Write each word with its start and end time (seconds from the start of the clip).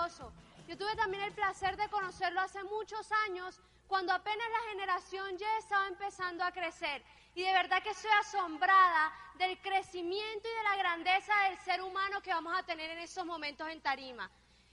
maravilloso. 0.00 0.32
Yo 0.68 0.76
tuve 0.78 0.94
también 0.96 1.22
el 1.24 1.32
placer 1.32 1.76
de 1.76 1.88
conocerlo 1.88 2.40
hace 2.40 2.62
muchos 2.64 3.10
años, 3.26 3.60
cuando 3.88 4.12
apenas 4.12 4.46
la 4.50 4.70
generación 4.70 5.36
Y 5.36 5.44
estaba 5.58 5.88
empezando 5.88 6.44
a 6.44 6.52
crecer. 6.52 7.02
Y 7.34 7.42
de 7.42 7.52
verdad 7.52 7.82
que 7.82 7.90
estoy 7.90 8.10
asombrada 8.20 9.12
del 9.36 9.60
crecimiento 9.60 10.48
y 10.48 10.56
de 10.56 10.62
la 10.62 10.76
grandeza 10.76 11.32
del 11.48 11.58
ser 11.58 11.82
humano 11.82 12.20
que 12.22 12.32
vamos 12.32 12.56
a 12.56 12.62
tener 12.62 12.90
en 12.90 12.98
estos 12.98 13.26
momentos 13.26 13.68
en 13.68 13.80
Tarima. 13.80 14.30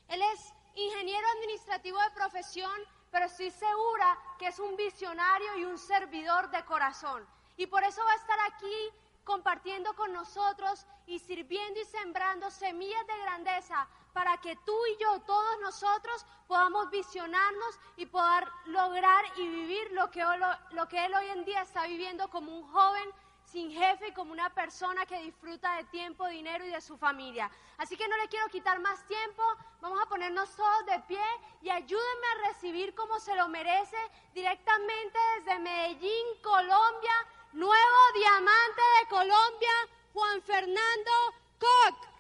Él 0.07 0.21
es 0.21 0.53
ingeniero 0.75 1.27
administrativo 1.37 1.99
de 1.99 2.11
profesión, 2.11 2.79
pero 3.11 3.25
estoy 3.25 3.51
segura 3.51 4.17
que 4.37 4.47
es 4.47 4.59
un 4.59 4.75
visionario 4.75 5.57
y 5.57 5.65
un 5.65 5.77
servidor 5.77 6.49
de 6.51 6.63
corazón. 6.65 7.25
Y 7.57 7.65
por 7.67 7.83
eso 7.83 8.03
va 8.03 8.11
a 8.11 8.15
estar 8.15 8.39
aquí 8.53 8.89
compartiendo 9.23 9.95
con 9.95 10.13
nosotros 10.13 10.85
y 11.07 11.19
sirviendo 11.19 11.79
y 11.79 11.85
sembrando 11.85 12.49
semillas 12.51 13.05
de 13.07 13.17
grandeza 13.17 13.87
para 14.17 14.37
que 14.37 14.55
tú 14.65 14.75
y 14.87 14.97
yo, 14.97 15.19
todos 15.27 15.59
nosotros, 15.61 16.25
podamos 16.47 16.89
visionarnos 16.89 17.79
y 17.97 18.07
poder 18.07 18.47
lograr 18.65 19.23
y 19.35 19.47
vivir 19.47 19.91
lo 19.91 20.09
que, 20.09 20.21
él 20.21 21.13
hoy 21.13 21.27
en 21.35 21.45
día 21.45 21.61
está 21.61 21.85
viviendo 21.85 22.27
como 22.31 22.51
un 22.51 22.67
joven 22.71 23.07
sin 23.45 23.69
jefe 23.69 24.07
y 24.07 24.13
como 24.13 24.31
una 24.31 24.49
persona 24.55 25.05
que 25.05 25.21
disfruta 25.21 25.75
de 25.75 25.83
tiempo, 25.83 26.25
dinero 26.25 26.65
y 26.65 26.69
de 26.69 26.81
su 26.81 26.97
familia. 26.97 27.51
Así 27.77 27.95
que 27.95 28.07
no 28.07 28.17
le 28.17 28.27
quiero 28.27 28.47
quitar 28.47 28.79
más 28.79 29.05
tiempo, 29.05 29.43
vamos 29.81 30.01
a 30.01 30.09
ponernos 30.09 30.49
todos 30.55 30.85
de 30.87 30.99
pie 31.01 31.27
y 31.61 31.69
ayúdenme 31.69 32.27
a 32.27 32.47
recibir 32.47 32.95
como 32.95 33.19
se 33.19 33.35
lo 33.35 33.47
merece 33.49 33.97
directamente 34.33 35.19
desde 35.35 35.59
Medellín, 35.59 36.41
Colombia, 36.41 37.13
nuevo 37.53 37.99
diamante 38.15 38.81
de 38.99 39.09
Colombia, 39.09 39.73
Juan 40.11 40.41
Fernando 40.41 41.11
Koch. 41.59 42.16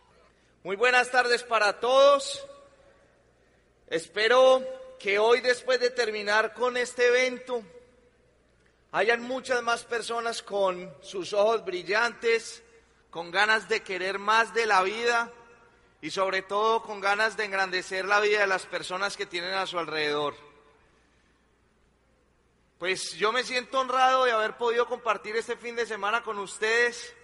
Muy 0.67 0.75
buenas 0.75 1.09
tardes 1.09 1.43
para 1.43 1.79
todos. 1.79 2.45
Espero 3.87 4.61
que 4.99 5.17
hoy 5.17 5.39
después 5.39 5.79
de 5.79 5.91
terminar 5.91 6.53
con 6.53 6.75
este 6.75 7.07
evento, 7.07 7.63
hayan 8.91 9.21
muchas 9.21 9.63
más 9.63 9.85
personas 9.85 10.43
con 10.43 10.93
sus 11.01 11.31
ojos 11.31 11.63
brillantes, 11.63 12.61
con 13.09 13.31
ganas 13.31 13.69
de 13.69 13.81
querer 13.81 14.19
más 14.19 14.53
de 14.53 14.65
la 14.65 14.83
vida 14.83 15.31
y 16.01 16.11
sobre 16.11 16.41
todo 16.41 16.83
con 16.83 16.99
ganas 16.99 17.37
de 17.37 17.45
engrandecer 17.45 18.03
la 18.03 18.19
vida 18.19 18.41
de 18.41 18.47
las 18.47 18.65
personas 18.65 19.15
que 19.15 19.25
tienen 19.25 19.53
a 19.53 19.67
su 19.67 19.79
alrededor. 19.79 20.35
Pues 22.77 23.13
yo 23.13 23.31
me 23.31 23.45
siento 23.45 23.79
honrado 23.79 24.25
de 24.25 24.33
haber 24.33 24.57
podido 24.57 24.85
compartir 24.85 25.37
este 25.37 25.55
fin 25.55 25.77
de 25.77 25.85
semana 25.85 26.23
con 26.23 26.37
ustedes, 26.39 27.15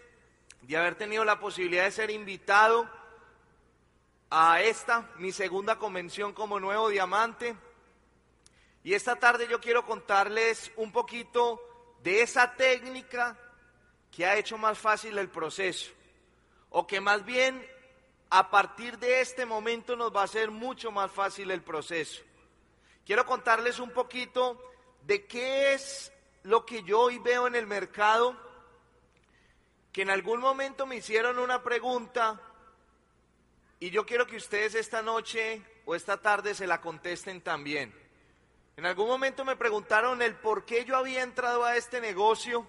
de 0.62 0.78
haber 0.78 0.96
tenido 0.96 1.26
la 1.26 1.42
posibilidad 1.42 1.84
de 1.84 1.92
ser 1.92 2.10
invitado 2.10 3.03
a 4.36 4.64
esta, 4.64 5.12
mi 5.18 5.32
segunda 5.32 5.78
convención 5.78 6.34
como 6.34 6.60
nuevo 6.60 6.90
diamante. 6.90 7.56
Y 8.84 8.96
esta 8.96 9.16
tarde 9.16 9.48
yo 9.48 9.62
quiero 9.62 9.86
contarles 9.86 10.72
un 10.76 10.92
poquito 10.92 11.62
de 12.02 12.24
esa 12.24 12.56
técnica 12.56 13.38
que 14.12 14.26
ha 14.26 14.36
hecho 14.36 14.58
más 14.58 14.80
fácil 14.80 15.20
el 15.20 15.30
proceso, 15.30 15.92
o 16.72 16.88
que 16.88 17.00
más 17.00 17.24
bien 17.24 17.64
a 18.32 18.50
partir 18.50 18.98
de 18.98 19.22
este 19.22 19.46
momento 19.46 19.96
nos 19.96 20.14
va 20.14 20.22
a 20.22 20.26
hacer 20.26 20.50
mucho 20.50 20.92
más 20.92 21.12
fácil 21.12 21.52
el 21.52 21.62
proceso. 21.62 22.24
Quiero 23.06 23.28
contarles 23.28 23.78
un 23.78 23.92
poquito 23.92 24.60
de 25.04 25.28
qué 25.28 25.74
es 25.74 26.12
lo 26.42 26.66
que 26.66 26.82
yo 26.82 27.02
hoy 27.02 27.20
veo 27.20 27.46
en 27.46 27.54
el 27.54 27.68
mercado, 27.68 28.36
que 29.92 30.02
en 30.02 30.10
algún 30.10 30.40
momento 30.40 30.88
me 30.88 30.96
hicieron 30.96 31.38
una 31.38 31.62
pregunta 31.62 32.42
y 33.84 33.90
yo 33.90 34.06
quiero 34.06 34.26
que 34.26 34.38
ustedes 34.38 34.76
esta 34.76 35.02
noche 35.02 35.62
o 35.84 35.94
esta 35.94 36.16
tarde 36.16 36.56
se 36.56 36.66
la 36.66 36.80
contesten 36.80 37.42
también. 37.42 37.94
En 38.78 38.86
algún 38.86 39.10
momento 39.10 39.44
me 39.44 39.58
preguntaron 39.58 40.22
el 40.22 40.36
por 40.36 40.64
qué 40.64 40.86
yo 40.86 40.96
había 40.96 41.22
entrado 41.22 41.66
a 41.66 41.76
este 41.76 42.00
negocio 42.00 42.66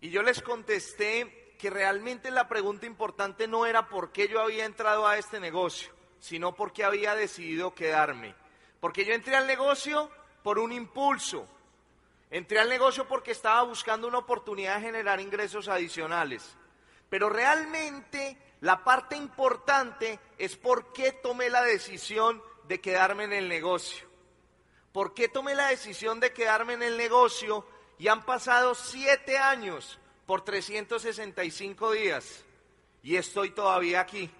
y 0.00 0.10
yo 0.10 0.24
les 0.24 0.42
contesté 0.42 1.54
que 1.56 1.70
realmente 1.70 2.32
la 2.32 2.48
pregunta 2.48 2.84
importante 2.84 3.46
no 3.46 3.64
era 3.64 3.88
por 3.88 4.10
qué 4.10 4.26
yo 4.26 4.40
había 4.40 4.64
entrado 4.64 5.06
a 5.06 5.16
este 5.16 5.38
negocio, 5.38 5.92
sino 6.18 6.56
por 6.56 6.72
qué 6.72 6.82
había 6.82 7.14
decidido 7.14 7.76
quedarme. 7.76 8.34
Porque 8.80 9.04
yo 9.04 9.14
entré 9.14 9.36
al 9.36 9.46
negocio 9.46 10.10
por 10.42 10.58
un 10.58 10.72
impulso. 10.72 11.46
Entré 12.28 12.58
al 12.58 12.68
negocio 12.68 13.06
porque 13.06 13.30
estaba 13.30 13.62
buscando 13.62 14.08
una 14.08 14.18
oportunidad 14.18 14.78
de 14.78 14.86
generar 14.86 15.20
ingresos 15.20 15.68
adicionales. 15.68 16.56
Pero 17.08 17.28
realmente 17.28 18.36
la 18.62 18.84
parte 18.84 19.16
importante 19.16 20.20
es 20.38 20.56
por 20.56 20.92
qué 20.92 21.10
tomé 21.10 21.50
la 21.50 21.62
decisión 21.62 22.40
de 22.68 22.80
quedarme 22.80 23.24
en 23.24 23.32
el 23.32 23.48
negocio. 23.48 24.06
¿Por 24.92 25.14
qué 25.14 25.28
tomé 25.28 25.56
la 25.56 25.66
decisión 25.66 26.20
de 26.20 26.32
quedarme 26.32 26.74
en 26.74 26.84
el 26.84 26.96
negocio 26.96 27.66
y 27.98 28.06
han 28.06 28.24
pasado 28.24 28.76
siete 28.76 29.36
años 29.36 29.98
por 30.26 30.44
365 30.44 31.90
días 31.90 32.44
y 33.02 33.16
estoy 33.16 33.50
todavía 33.50 34.00
aquí? 34.00 34.30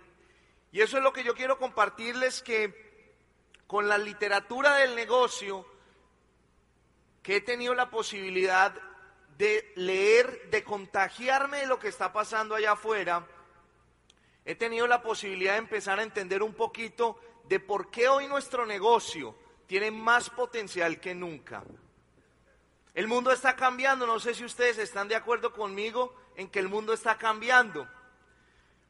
Y 0.71 0.83
eso 0.83 0.99
es 0.99 1.03
lo 1.03 1.12
que 1.12 1.25
yo 1.25 1.34
quiero 1.34 1.59
compartirles 1.59 2.43
que 2.43 3.16
con 3.66 3.89
la 3.89 3.99
literatura 3.99 4.77
del 4.77 4.94
negocio 4.94 5.66
que 7.25 7.39
he 7.39 7.41
tenido 7.41 7.75
la 7.75 7.91
posibilidad 7.91 8.72
de 9.37 9.72
leer, 9.75 10.49
de 10.49 10.62
contagiarme 10.62 11.59
de 11.59 11.66
lo 11.66 11.81
que 11.81 11.89
está 11.89 12.12
pasando 12.12 12.54
allá 12.54 12.72
afuera, 12.72 13.27
he 14.44 14.54
tenido 14.54 14.86
la 14.86 15.03
posibilidad 15.03 15.53
de 15.53 15.58
empezar 15.58 15.98
a 15.98 16.03
entender 16.03 16.42
un 16.42 16.54
poquito 16.54 17.19
de 17.44 17.60
por 17.60 17.91
qué 17.91 18.08
hoy 18.08 18.26
nuestro 18.26 18.66
negocio 18.66 19.34
tiene 19.66 19.91
más 19.91 20.30
potencial 20.30 21.00
que 21.00 21.14
nunca. 21.14 21.62
El 22.94 23.08
mundo 23.08 23.32
está 23.32 23.56
cambiando, 23.56 24.06
no 24.06 24.20
sé 24.20 24.34
si 24.34 24.44
ustedes 24.44 24.78
están 24.78 25.08
de 25.08 25.16
acuerdo 25.16 25.53
conmigo 25.53 26.14
en 26.36 26.48
que 26.48 26.58
el 26.58 26.69
mundo 26.69 26.92
está 26.92 27.16
cambiando, 27.16 27.88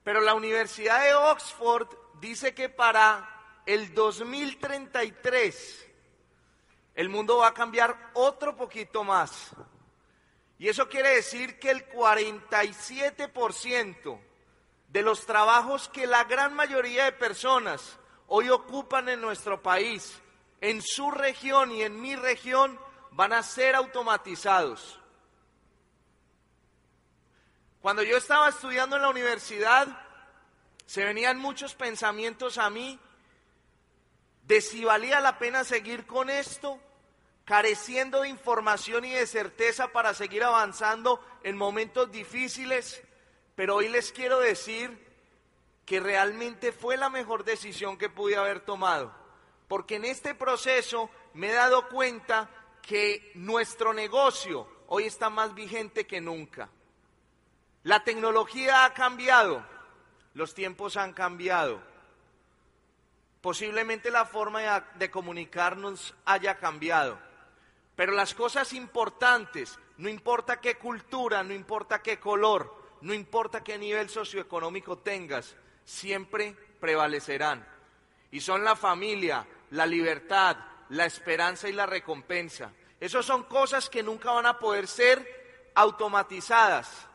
pero 0.02 0.20
la 0.20 0.34
Universidad 0.34 1.04
de 1.04 1.14
Oxford 1.14 1.88
dice 2.20 2.54
que 2.54 2.68
para 2.68 3.28
el 3.64 3.94
2033 3.94 5.86
el 6.94 7.08
mundo 7.08 7.38
va 7.38 7.48
a 7.48 7.54
cambiar 7.54 8.10
otro 8.14 8.56
poquito 8.56 9.04
más. 9.04 9.50
Y 10.58 10.68
eso 10.68 10.88
quiere 10.88 11.16
decir 11.16 11.58
que 11.58 11.70
el 11.70 11.88
47% 11.88 14.20
de 14.92 15.00
los 15.02 15.24
trabajos 15.24 15.88
que 15.88 16.06
la 16.06 16.24
gran 16.24 16.52
mayoría 16.52 17.04
de 17.04 17.12
personas 17.12 17.98
hoy 18.28 18.50
ocupan 18.50 19.08
en 19.08 19.22
nuestro 19.22 19.62
país, 19.62 20.20
en 20.60 20.82
su 20.82 21.10
región 21.10 21.72
y 21.72 21.82
en 21.82 21.98
mi 21.98 22.14
región, 22.14 22.78
van 23.10 23.32
a 23.32 23.42
ser 23.42 23.74
automatizados. 23.74 25.00
Cuando 27.80 28.02
yo 28.02 28.18
estaba 28.18 28.50
estudiando 28.50 28.96
en 28.96 29.02
la 29.02 29.08
universidad, 29.08 29.88
se 30.84 31.04
venían 31.04 31.38
muchos 31.38 31.74
pensamientos 31.74 32.58
a 32.58 32.68
mí 32.68 33.00
de 34.42 34.60
si 34.60 34.84
valía 34.84 35.20
la 35.20 35.38
pena 35.38 35.64
seguir 35.64 36.04
con 36.04 36.28
esto, 36.28 36.78
careciendo 37.46 38.20
de 38.20 38.28
información 38.28 39.06
y 39.06 39.12
de 39.12 39.26
certeza 39.26 39.88
para 39.88 40.12
seguir 40.12 40.44
avanzando 40.44 41.24
en 41.44 41.56
momentos 41.56 42.12
difíciles, 42.12 43.02
pero 43.54 43.76
hoy 43.76 43.88
les 43.88 44.12
quiero 44.12 44.40
decir 44.40 44.98
que 45.84 46.00
realmente 46.00 46.72
fue 46.72 46.96
la 46.96 47.10
mejor 47.10 47.44
decisión 47.44 47.98
que 47.98 48.08
pude 48.08 48.36
haber 48.36 48.60
tomado, 48.60 49.14
porque 49.68 49.96
en 49.96 50.04
este 50.04 50.34
proceso 50.34 51.10
me 51.34 51.50
he 51.50 51.52
dado 51.52 51.88
cuenta 51.88 52.48
que 52.82 53.32
nuestro 53.34 53.92
negocio 53.92 54.66
hoy 54.88 55.04
está 55.04 55.30
más 55.30 55.54
vigente 55.54 56.06
que 56.06 56.20
nunca. 56.20 56.68
La 57.82 58.04
tecnología 58.04 58.84
ha 58.84 58.94
cambiado, 58.94 59.64
los 60.34 60.54
tiempos 60.54 60.96
han 60.96 61.12
cambiado 61.12 61.92
Posiblemente 63.42 64.12
la 64.12 64.24
forma 64.24 64.86
de 64.94 65.10
comunicarnos 65.10 66.14
haya 66.24 66.58
cambiado, 66.58 67.18
pero 67.96 68.12
las 68.12 68.34
cosas 68.34 68.72
importantes, 68.72 69.80
no 69.96 70.08
importa 70.08 70.60
qué 70.60 70.76
cultura, 70.76 71.42
no 71.42 71.52
importa 71.52 72.00
qué 72.02 72.20
color, 72.20 72.72
no 73.02 73.12
importa 73.12 73.62
qué 73.62 73.78
nivel 73.78 74.08
socioeconómico 74.08 74.98
tengas, 74.98 75.56
siempre 75.84 76.56
prevalecerán. 76.80 77.66
Y 78.30 78.40
son 78.40 78.64
la 78.64 78.76
familia, 78.76 79.46
la 79.70 79.86
libertad, 79.86 80.56
la 80.90 81.04
esperanza 81.04 81.68
y 81.68 81.72
la 81.72 81.84
recompensa. 81.84 82.72
Esas 83.00 83.26
son 83.26 83.42
cosas 83.44 83.90
que 83.90 84.02
nunca 84.02 84.30
van 84.30 84.46
a 84.46 84.58
poder 84.58 84.86
ser 84.86 85.72
automatizadas 85.74 87.08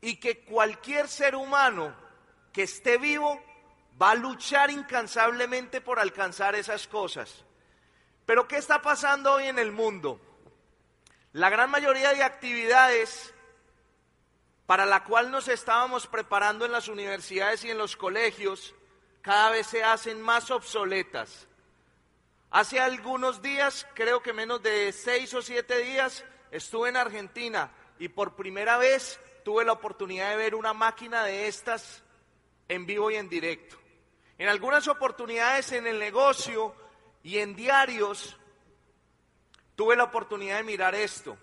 y 0.00 0.16
que 0.16 0.44
cualquier 0.44 1.08
ser 1.08 1.34
humano 1.34 1.94
que 2.52 2.62
esté 2.62 2.96
vivo 2.96 3.42
va 4.00 4.12
a 4.12 4.14
luchar 4.14 4.70
incansablemente 4.70 5.82
por 5.82 5.98
alcanzar 5.98 6.54
esas 6.54 6.88
cosas. 6.88 7.44
Pero 8.24 8.48
¿qué 8.48 8.56
está 8.56 8.80
pasando 8.80 9.34
hoy 9.34 9.46
en 9.46 9.58
el 9.58 9.70
mundo? 9.70 10.18
La 11.32 11.50
gran 11.50 11.68
mayoría 11.70 12.14
de 12.14 12.22
actividades 12.22 13.33
para 14.66 14.86
la 14.86 15.04
cual 15.04 15.30
nos 15.30 15.48
estábamos 15.48 16.06
preparando 16.06 16.64
en 16.64 16.72
las 16.72 16.88
universidades 16.88 17.64
y 17.64 17.70
en 17.70 17.78
los 17.78 17.96
colegios 17.96 18.74
cada 19.20 19.50
vez 19.50 19.66
se 19.66 19.82
hacen 19.82 20.20
más 20.20 20.50
obsoletas. 20.50 21.46
Hace 22.50 22.78
algunos 22.78 23.42
días, 23.42 23.86
creo 23.94 24.22
que 24.22 24.32
menos 24.32 24.62
de 24.62 24.92
seis 24.92 25.34
o 25.34 25.42
siete 25.42 25.78
días, 25.78 26.24
estuve 26.50 26.88
en 26.88 26.96
Argentina 26.96 27.70
y 27.98 28.08
por 28.08 28.36
primera 28.36 28.78
vez 28.78 29.20
tuve 29.44 29.64
la 29.64 29.72
oportunidad 29.72 30.30
de 30.30 30.36
ver 30.36 30.54
una 30.54 30.72
máquina 30.72 31.24
de 31.24 31.48
estas 31.48 32.02
en 32.68 32.86
vivo 32.86 33.10
y 33.10 33.16
en 33.16 33.28
directo. 33.28 33.76
En 34.38 34.48
algunas 34.48 34.88
oportunidades 34.88 35.72
en 35.72 35.86
el 35.86 35.98
negocio 35.98 36.74
y 37.22 37.38
en 37.38 37.54
diarios 37.54 38.36
tuve 39.74 39.96
la 39.96 40.04
oportunidad 40.04 40.58
de 40.58 40.64
mirar 40.64 40.94
esto, 40.94 41.36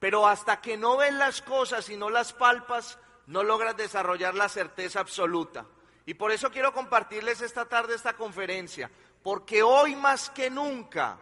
pero 0.00 0.26
hasta 0.26 0.60
que 0.60 0.76
no 0.76 0.96
ves 0.96 1.12
las 1.12 1.42
cosas 1.42 1.88
y 1.90 1.96
no 1.96 2.10
las 2.10 2.32
palpas, 2.32 2.98
no 3.26 3.44
logras 3.44 3.76
desarrollar 3.76 4.34
la 4.34 4.48
certeza 4.48 4.98
absoluta. 4.98 5.66
Y 6.06 6.14
por 6.14 6.32
eso 6.32 6.50
quiero 6.50 6.72
compartirles 6.72 7.42
esta 7.42 7.66
tarde 7.66 7.94
esta 7.94 8.14
conferencia, 8.14 8.90
porque 9.22 9.62
hoy 9.62 9.94
más 9.94 10.30
que 10.30 10.50
nunca 10.50 11.18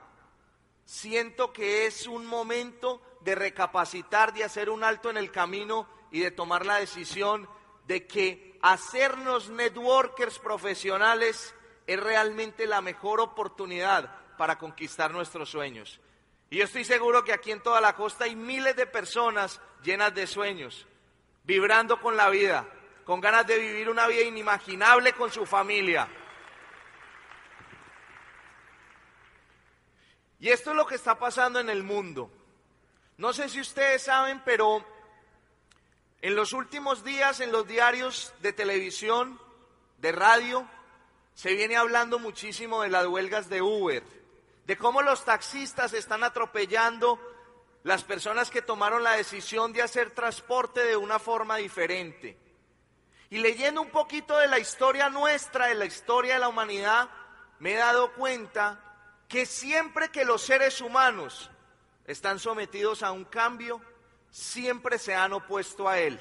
siento 0.85 1.53
que 1.53 1.87
es 1.87 2.07
un 2.07 2.25
momento 2.25 3.03
de 3.21 3.35
recapacitar, 3.35 4.33
de 4.33 4.45
hacer 4.45 4.71
un 4.71 4.85
alto 4.85 5.11
en 5.11 5.19
el 5.19 5.31
camino 5.31 5.87
y 6.11 6.21
de 6.21 6.31
tomar 6.31 6.65
la 6.65 6.77
decisión 6.77 7.49
de 7.87 8.07
que 8.07 8.59
hacernos 8.63 9.51
networkers 9.51 10.39
profesionales 10.39 11.55
es 11.87 12.01
realmente 12.01 12.67
la 12.67 12.81
mejor 12.81 13.21
oportunidad 13.21 14.37
para 14.37 14.57
conquistar 14.57 15.11
nuestros 15.11 15.51
sueños. 15.51 16.01
Y 16.51 16.59
yo 16.59 16.65
estoy 16.65 16.85
seguro 16.85 17.25
que 17.25 17.33
aquí 17.33 17.51
en 17.51 17.63
toda 17.63 17.81
la 17.81 17.95
costa 17.95 18.25
hay 18.25 18.37
miles 18.37 18.77
de 18.77 18.87
personas 18.87 19.61
llenas 19.83 20.15
de 20.15 20.27
sueños, 20.27 20.87
vibrando 21.45 22.01
con 22.01 22.17
la 22.17 22.31
vida, 22.31 22.67
con 23.05 23.21
ganas 23.21 23.47
de 23.47 23.59
vivir 23.59 23.89
una 23.89 24.07
vida 24.07 24.23
inimaginable 24.23 25.13
con 25.13 25.31
su 25.31 25.45
familia, 25.47 26.09
Y 30.41 30.51
esto 30.51 30.71
es 30.71 30.77
lo 30.77 30.87
que 30.87 30.95
está 30.95 31.19
pasando 31.19 31.59
en 31.59 31.69
el 31.69 31.83
mundo. 31.83 32.31
No 33.17 33.33
sé 33.33 33.49
si 33.49 33.61
ustedes 33.61 34.03
saben, 34.03 34.41
pero 34.45 34.85
en 36.23 36.37
los 36.37 36.53
últimos 36.53 37.03
días 37.03 37.41
en 37.41 37.51
los 37.51 37.67
diarios 37.67 38.33
de 38.41 38.53
televisión, 38.53 39.41
de 39.99 40.13
radio, 40.13 40.69
se 41.35 41.55
viene 41.55 41.77
hablando 41.77 42.21
muchísimo 42.21 42.83
de 42.83 42.89
las 42.89 43.07
huelgas 43.07 43.49
de 43.49 43.63
Uber, 43.63 44.05
de 44.69 44.77
cómo 44.77 45.01
los 45.01 45.25
taxistas 45.25 45.95
están 45.95 46.23
atropellando 46.23 47.19
las 47.85 48.05
personas 48.05 48.51
que 48.51 48.61
tomaron 48.61 49.03
la 49.03 49.13
decisión 49.13 49.73
de 49.73 49.81
hacer 49.81 50.11
transporte 50.11 50.85
de 50.85 50.95
una 50.95 51.19
forma 51.19 51.57
diferente. 51.57 52.39
Y 53.31 53.39
leyendo 53.39 53.81
un 53.81 53.89
poquito 53.89 54.37
de 54.37 54.47
la 54.47 54.59
historia 54.59 55.09
nuestra, 55.09 55.69
de 55.69 55.75
la 55.75 55.87
historia 55.87 56.35
de 56.35 56.41
la 56.41 56.51
humanidad, 56.51 57.09
me 57.61 57.73
he 57.73 57.77
dado 57.77 58.13
cuenta 58.13 58.79
que 59.27 59.47
siempre 59.47 60.11
que 60.11 60.27
los 60.27 60.43
seres 60.43 60.83
humanos 60.83 61.51
están 62.05 62.39
sometidos 62.39 63.03
a 63.03 63.11
un 63.11 63.25
cambio, 63.25 63.81
siempre 64.31 64.99
se 64.99 65.15
han 65.15 65.33
opuesto 65.33 65.89
a 65.89 65.99
él. 65.99 66.21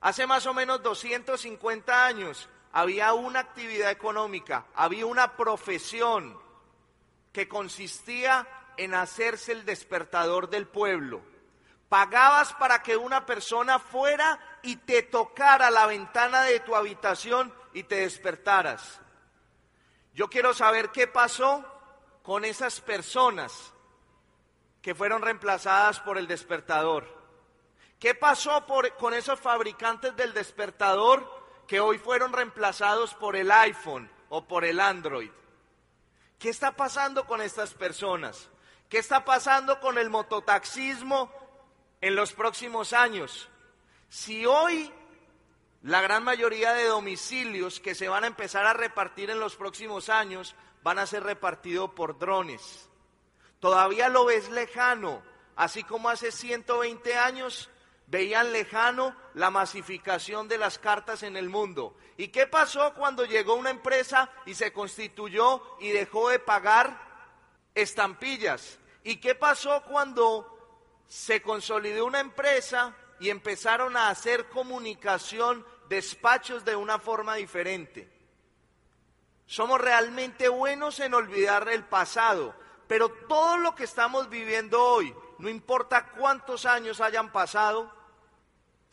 Hace 0.00 0.26
más 0.26 0.46
o 0.46 0.54
menos 0.54 0.82
250 0.82 2.06
años 2.06 2.48
había 2.72 3.12
una 3.12 3.40
actividad 3.40 3.90
económica, 3.90 4.64
había 4.74 5.04
una 5.04 5.36
profesión 5.36 6.45
que 7.36 7.48
consistía 7.48 8.48
en 8.78 8.94
hacerse 8.94 9.52
el 9.52 9.66
despertador 9.66 10.48
del 10.48 10.66
pueblo. 10.66 11.20
Pagabas 11.86 12.54
para 12.54 12.82
que 12.82 12.96
una 12.96 13.26
persona 13.26 13.78
fuera 13.78 14.40
y 14.62 14.76
te 14.76 15.02
tocara 15.02 15.70
la 15.70 15.84
ventana 15.84 16.44
de 16.44 16.60
tu 16.60 16.74
habitación 16.74 17.52
y 17.74 17.82
te 17.82 17.96
despertaras. 17.96 19.02
Yo 20.14 20.30
quiero 20.30 20.54
saber 20.54 20.88
qué 20.92 21.08
pasó 21.08 21.62
con 22.22 22.46
esas 22.46 22.80
personas 22.80 23.70
que 24.80 24.94
fueron 24.94 25.20
reemplazadas 25.20 26.00
por 26.00 26.16
el 26.16 26.26
despertador? 26.26 27.06
¿Qué 27.98 28.14
pasó 28.14 28.64
con 28.98 29.12
esos 29.12 29.38
fabricantes 29.38 30.16
del 30.16 30.32
despertador 30.32 31.30
que 31.68 31.80
hoy 31.80 31.98
fueron 31.98 32.32
reemplazados 32.32 33.12
por 33.12 33.36
el 33.36 33.50
iPhone 33.50 34.10
o 34.30 34.48
por 34.48 34.64
el 34.64 34.80
Android? 34.80 35.30
¿Qué 36.38 36.50
está 36.50 36.72
pasando 36.72 37.26
con 37.26 37.40
estas 37.40 37.74
personas? 37.74 38.48
¿Qué 38.88 38.98
está 38.98 39.24
pasando 39.24 39.80
con 39.80 39.98
el 39.98 40.10
mototaxismo 40.10 41.32
en 42.00 42.14
los 42.14 42.32
próximos 42.32 42.92
años? 42.92 43.48
Si 44.08 44.46
hoy 44.46 44.92
la 45.82 46.00
gran 46.00 46.24
mayoría 46.24 46.72
de 46.72 46.86
domicilios 46.86 47.80
que 47.80 47.94
se 47.94 48.08
van 48.08 48.24
a 48.24 48.26
empezar 48.26 48.66
a 48.66 48.72
repartir 48.72 49.30
en 49.30 49.40
los 49.40 49.56
próximos 49.56 50.08
años 50.08 50.54
van 50.82 50.98
a 50.98 51.06
ser 51.06 51.22
repartidos 51.22 51.90
por 51.90 52.18
drones. 52.18 52.88
Todavía 53.60 54.08
lo 54.08 54.24
ves 54.24 54.50
lejano, 54.50 55.22
así 55.54 55.84
como 55.84 56.08
hace 56.08 56.32
120 56.32 57.16
años 57.16 57.70
veían 58.06 58.52
lejano 58.52 59.16
la 59.34 59.50
masificación 59.50 60.48
de 60.48 60.58
las 60.58 60.78
cartas 60.78 61.22
en 61.22 61.36
el 61.36 61.48
mundo. 61.48 61.96
¿Y 62.16 62.28
qué 62.28 62.46
pasó 62.46 62.94
cuando 62.94 63.24
llegó 63.24 63.54
una 63.54 63.70
empresa 63.70 64.30
y 64.46 64.54
se 64.54 64.72
constituyó 64.72 65.62
y 65.80 65.90
dejó 65.90 66.30
de 66.30 66.38
pagar 66.38 66.98
estampillas? 67.74 68.78
¿Y 69.02 69.16
qué 69.16 69.34
pasó 69.34 69.82
cuando 69.84 70.52
se 71.06 71.42
consolidó 71.42 72.06
una 72.06 72.20
empresa 72.20 72.96
y 73.20 73.30
empezaron 73.30 73.96
a 73.96 74.08
hacer 74.08 74.48
comunicación, 74.48 75.64
despachos 75.88 76.64
de 76.64 76.76
una 76.76 76.98
forma 76.98 77.34
diferente? 77.34 78.10
Somos 79.46 79.80
realmente 79.80 80.48
buenos 80.48 80.98
en 80.98 81.14
olvidar 81.14 81.68
el 81.68 81.84
pasado, 81.84 82.54
pero 82.88 83.08
todo 83.28 83.58
lo 83.58 83.74
que 83.74 83.84
estamos 83.84 84.28
viviendo 84.28 84.82
hoy, 84.82 85.14
no 85.38 85.48
importa 85.48 86.10
cuántos 86.10 86.66
años 86.66 87.00
hayan 87.00 87.30
pasado, 87.30 87.95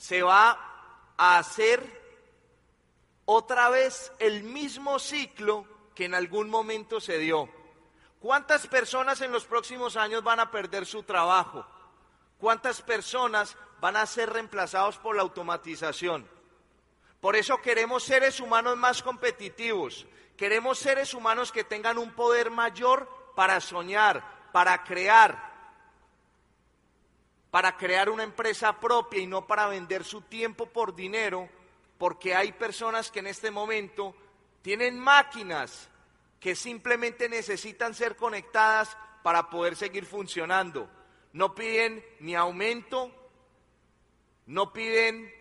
se 0.03 0.21
va 0.21 1.13
a 1.15 1.37
hacer 1.37 1.81
otra 3.23 3.69
vez 3.69 4.11
el 4.19 4.43
mismo 4.43 4.99
ciclo 4.99 5.65
que 5.95 6.03
en 6.03 6.13
algún 6.13 6.49
momento 6.49 6.99
se 6.99 7.19
dio. 7.19 7.47
¿Cuántas 8.19 8.67
personas 8.67 9.21
en 9.21 9.31
los 9.31 9.45
próximos 9.45 9.95
años 9.95 10.21
van 10.21 10.41
a 10.41 10.51
perder 10.51 10.85
su 10.85 11.03
trabajo? 11.03 11.65
¿Cuántas 12.37 12.81
personas 12.81 13.55
van 13.79 13.95
a 13.95 14.05
ser 14.05 14.29
reemplazados 14.29 14.97
por 14.97 15.15
la 15.15 15.21
automatización? 15.21 16.27
Por 17.21 17.37
eso 17.37 17.61
queremos 17.61 18.03
seres 18.03 18.41
humanos 18.41 18.75
más 18.75 19.01
competitivos, 19.01 20.05
Queremos 20.35 20.79
seres 20.79 21.13
humanos 21.13 21.53
que 21.53 21.63
tengan 21.63 21.97
un 21.97 22.11
poder 22.11 22.51
mayor 22.51 23.07
para 23.35 23.61
soñar, 23.61 24.49
para 24.51 24.83
crear, 24.83 25.52
para 27.53 27.77
crear 27.77 28.09
una 28.09 28.23
empresa 28.23 28.79
propia 28.79 29.21
y 29.21 29.27
no 29.27 29.45
para 29.45 29.67
vender 29.67 30.03
su 30.03 30.21
tiempo 30.21 30.65
por 30.65 30.95
dinero, 30.95 31.47
porque 31.99 32.33
hay 32.33 32.51
personas 32.51 33.11
que 33.11 33.19
en 33.19 33.27
este 33.27 33.51
momento 33.51 34.15
tienen 34.63 34.97
máquinas 34.97 35.87
que 36.39 36.55
simplemente 36.55 37.29
necesitan 37.29 37.93
ser 37.93 38.15
conectadas 38.15 38.97
para 39.21 39.51
poder 39.51 39.75
seguir 39.75 40.07
funcionando. 40.07 40.89
No 41.31 41.53
piden 41.53 42.03
ni 42.21 42.33
aumento, 42.33 43.11
no 44.47 44.73
piden 44.73 45.31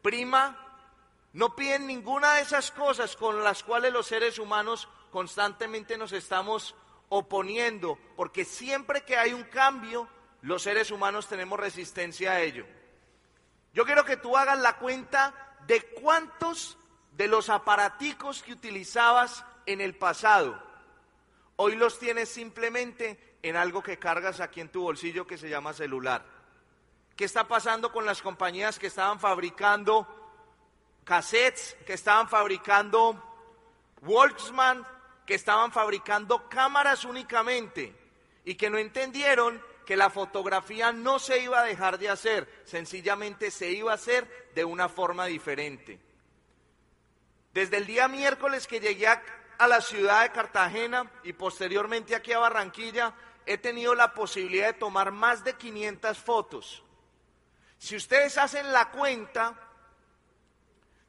prima, 0.00 0.88
no 1.34 1.54
piden 1.54 1.86
ninguna 1.86 2.36
de 2.36 2.40
esas 2.40 2.70
cosas 2.70 3.16
con 3.16 3.44
las 3.44 3.62
cuales 3.62 3.92
los 3.92 4.06
seres 4.06 4.38
humanos 4.38 4.88
constantemente 5.10 5.98
nos 5.98 6.12
estamos 6.12 6.74
oponiendo, 7.10 7.98
porque 8.16 8.46
siempre 8.46 9.04
que 9.04 9.18
hay 9.18 9.34
un 9.34 9.44
cambio, 9.44 10.08
los 10.44 10.62
seres 10.62 10.90
humanos 10.90 11.26
tenemos 11.26 11.58
resistencia 11.58 12.32
a 12.32 12.40
ello. 12.40 12.66
Yo 13.72 13.86
quiero 13.86 14.04
que 14.04 14.18
tú 14.18 14.36
hagas 14.36 14.58
la 14.58 14.76
cuenta 14.76 15.56
de 15.66 15.80
cuántos 16.02 16.76
de 17.12 17.28
los 17.28 17.48
aparaticos 17.48 18.42
que 18.42 18.52
utilizabas 18.52 19.44
en 19.64 19.80
el 19.80 19.96
pasado, 19.96 20.62
hoy 21.56 21.76
los 21.76 21.98
tienes 21.98 22.28
simplemente 22.28 23.38
en 23.42 23.56
algo 23.56 23.82
que 23.82 23.98
cargas 23.98 24.40
aquí 24.40 24.60
en 24.60 24.68
tu 24.68 24.82
bolsillo 24.82 25.26
que 25.26 25.38
se 25.38 25.48
llama 25.48 25.72
celular. 25.72 26.22
¿Qué 27.16 27.24
está 27.24 27.48
pasando 27.48 27.90
con 27.90 28.04
las 28.04 28.20
compañías 28.20 28.78
que 28.78 28.88
estaban 28.88 29.18
fabricando 29.18 30.06
cassettes 31.04 31.76
que 31.86 31.94
estaban 31.94 32.28
fabricando 32.28 33.22
Walkman, 34.02 34.86
que 35.24 35.34
estaban 35.34 35.72
fabricando 35.72 36.50
cámaras 36.50 37.06
únicamente 37.06 37.94
y 38.44 38.56
que 38.56 38.68
no 38.68 38.76
entendieron 38.76 39.62
que 39.84 39.96
la 39.96 40.10
fotografía 40.10 40.92
no 40.92 41.18
se 41.18 41.40
iba 41.40 41.60
a 41.60 41.64
dejar 41.64 41.98
de 41.98 42.08
hacer, 42.08 42.48
sencillamente 42.64 43.50
se 43.50 43.70
iba 43.70 43.92
a 43.92 43.96
hacer 43.96 44.50
de 44.54 44.64
una 44.64 44.88
forma 44.88 45.26
diferente. 45.26 46.00
Desde 47.52 47.76
el 47.76 47.86
día 47.86 48.08
miércoles 48.08 48.66
que 48.66 48.80
llegué 48.80 49.06
a, 49.06 49.22
la 49.68 49.80
ciudad 49.80 50.22
de 50.22 50.32
Cartagena 50.32 51.10
y 51.22 51.32
posteriormente 51.32 52.14
aquí 52.14 52.32
a 52.32 52.38
Barranquilla, 52.38 53.14
he 53.46 53.58
tenido 53.58 53.94
la 53.94 54.12
posibilidad 54.12 54.66
de 54.66 54.78
tomar 54.78 55.12
más 55.12 55.44
de 55.44 55.54
500 55.54 56.18
fotos. 56.18 56.82
Si 57.78 57.94
ustedes 57.94 58.36
hacen 58.38 58.72
la 58.72 58.90
cuenta, 58.90 59.54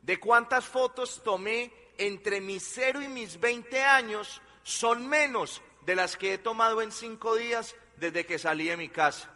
de 0.01 0.19
cuántas 0.19 0.65
fotos 0.65 1.23
tomé 1.23 1.73
entre 1.97 2.39
mis 2.41 2.63
0 2.75 3.01
y 3.01 3.07
mis 3.07 3.39
20 3.39 3.81
años 3.83 4.41
son 4.61 5.07
menos 5.07 5.61
de 5.81 5.95
las 5.95 6.15
que 6.15 6.33
he 6.33 6.37
tomado 6.37 6.81
en 6.81 6.91
cinco 6.91 7.35
días 7.35 7.75
desde 7.97 8.25
que 8.25 8.39
salí 8.39 8.67
de 8.67 8.77
mi 8.77 8.89
casa. 8.89 9.29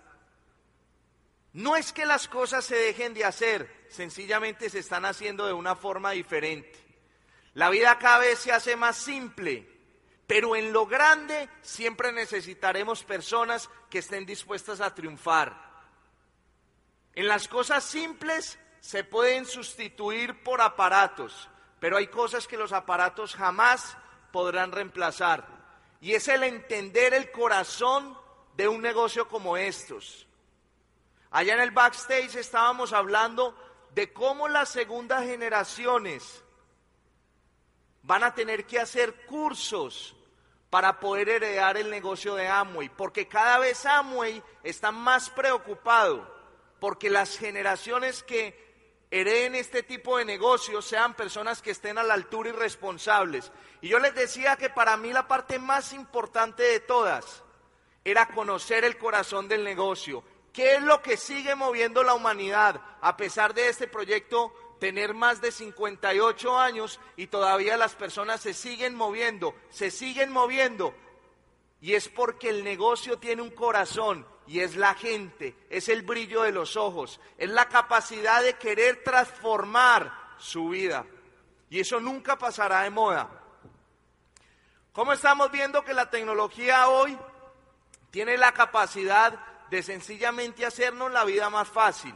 No 1.53 1.75
es 1.75 1.91
que 1.91 2.05
las 2.05 2.27
cosas 2.27 2.63
se 2.65 2.75
dejen 2.75 3.13
de 3.13 3.25
hacer, 3.25 3.87
sencillamente 3.89 4.69
se 4.69 4.79
están 4.79 5.05
haciendo 5.05 5.47
de 5.47 5.53
una 5.53 5.75
forma 5.75 6.11
diferente. 6.11 6.77
La 7.55 7.69
vida 7.69 7.97
cada 7.97 8.19
vez 8.19 8.39
se 8.39 8.51
hace 8.51 8.75
más 8.75 8.97
simple, 8.97 9.67
pero 10.27 10.55
en 10.55 10.71
lo 10.71 10.85
grande 10.85 11.49
siempre 11.61 12.11
necesitaremos 12.11 13.03
personas 13.03 13.69
que 13.89 13.99
estén 13.99 14.25
dispuestas 14.25 14.79
a 14.79 14.93
triunfar. 14.93 15.69
En 17.15 17.27
las 17.27 17.47
cosas 17.47 17.83
simples 17.83 18.59
se 18.79 19.03
pueden 19.03 19.45
sustituir 19.45 20.43
por 20.43 20.61
aparatos, 20.61 21.49
pero 21.79 21.97
hay 21.97 22.07
cosas 22.07 22.47
que 22.47 22.57
los 22.57 22.71
aparatos 22.71 23.35
jamás 23.35 23.97
podrán 24.31 24.71
reemplazar. 24.71 25.47
Y 25.99 26.13
es 26.13 26.27
el 26.27 26.43
entender 26.43 27.13
el 27.13 27.31
corazón 27.31 28.17
de 28.59 28.67
un 28.67 28.81
negocio 28.81 29.25
como 29.29 29.55
estos. 29.55 30.27
Allá 31.31 31.53
en 31.53 31.61
el 31.61 31.71
backstage 31.71 32.35
estábamos 32.35 32.91
hablando 32.91 33.55
de 33.95 34.11
cómo 34.11 34.49
las 34.49 34.67
segundas 34.67 35.23
generaciones 35.23 36.43
van 38.01 38.25
a 38.25 38.35
tener 38.35 38.67
que 38.67 38.77
hacer 38.77 39.25
cursos 39.27 40.13
para 40.69 40.99
poder 40.99 41.29
heredar 41.29 41.77
el 41.77 41.89
negocio 41.89 42.35
de 42.35 42.49
Amway, 42.49 42.89
porque 42.89 43.29
cada 43.29 43.59
vez 43.59 43.85
Amway 43.85 44.43
está 44.61 44.91
más 44.91 45.29
preocupado 45.29 46.29
porque 46.81 47.09
las 47.09 47.37
generaciones 47.37 48.23
que 48.23 49.07
hereden 49.09 49.55
este 49.55 49.83
tipo 49.83 50.17
de 50.17 50.25
negocios 50.25 50.83
sean 50.83 51.13
personas 51.13 51.61
que 51.61 51.71
estén 51.71 51.97
a 51.97 52.03
la 52.03 52.13
altura 52.13 52.49
y 52.49 52.51
responsables. 52.51 53.53
Y 53.79 53.87
yo 53.87 53.99
les 53.99 54.13
decía 54.15 54.57
que 54.57 54.69
para 54.69 54.97
mí 54.97 55.13
la 55.13 55.29
parte 55.29 55.59
más 55.59 55.93
importante 55.93 56.63
de 56.63 56.81
todas 56.81 57.45
era 58.09 58.27
conocer 58.27 58.83
el 58.85 58.97
corazón 58.97 59.47
del 59.47 59.63
negocio. 59.63 60.23
¿Qué 60.53 60.75
es 60.75 60.81
lo 60.81 61.01
que 61.01 61.17
sigue 61.17 61.55
moviendo 61.55 62.03
la 62.03 62.13
humanidad 62.13 62.81
a 63.01 63.15
pesar 63.15 63.53
de 63.53 63.69
este 63.69 63.87
proyecto 63.87 64.53
tener 64.79 65.13
más 65.13 65.41
de 65.41 65.51
58 65.51 66.57
años 66.57 66.99
y 67.15 67.27
todavía 67.27 67.77
las 67.77 67.95
personas 67.95 68.41
se 68.41 68.53
siguen 68.53 68.95
moviendo, 68.95 69.55
se 69.69 69.91
siguen 69.91 70.31
moviendo? 70.31 70.95
Y 71.81 71.93
es 71.93 72.09
porque 72.09 72.49
el 72.49 72.63
negocio 72.63 73.19
tiene 73.19 73.41
un 73.41 73.51
corazón 73.51 74.25
y 74.47 74.61
es 74.61 74.75
la 74.75 74.95
gente, 74.95 75.55
es 75.69 75.87
el 75.89 76.01
brillo 76.01 76.41
de 76.41 76.51
los 76.51 76.75
ojos, 76.75 77.21
es 77.37 77.49
la 77.49 77.69
capacidad 77.69 78.43
de 78.43 78.55
querer 78.55 79.03
transformar 79.03 80.11
su 80.37 80.69
vida. 80.69 81.05
Y 81.69 81.79
eso 81.79 81.99
nunca 81.99 82.37
pasará 82.37 82.81
de 82.81 82.89
moda. 82.89 83.29
¿Cómo 84.91 85.13
estamos 85.13 85.51
viendo 85.51 85.85
que 85.85 85.93
la 85.93 86.09
tecnología 86.09 86.89
hoy 86.89 87.17
tiene 88.11 88.37
la 88.37 88.53
capacidad 88.53 89.39
de 89.69 89.83
sencillamente 89.83 90.65
hacernos 90.65 91.11
la 91.11 91.25
vida 91.25 91.49
más 91.49 91.67
fácil? 91.67 92.15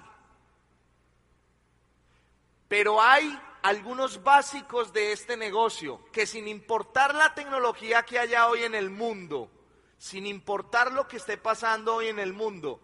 Pero 2.68 3.02
hay 3.02 3.40
algunos 3.62 4.24
básicos 4.24 4.92
de 4.92 5.12
este 5.12 5.38
negocio 5.38 6.04
que 6.12 6.26
sin 6.26 6.48
importar 6.48 7.16
la 7.16 7.34
tecnología 7.34 8.04
que 8.04 8.20
haya 8.20 8.48
hoy 8.48 8.64
en 8.64 8.76
el 8.76 8.90
mundo, 8.90 9.50
sin 9.98 10.26
importar 10.26 10.92
lo 10.92 11.08
que 11.08 11.18
esté 11.18 11.38
pasando 11.38 11.96
hoy 11.96 12.08
en 12.08 12.20
el 12.20 12.34
mundo, 12.34 12.82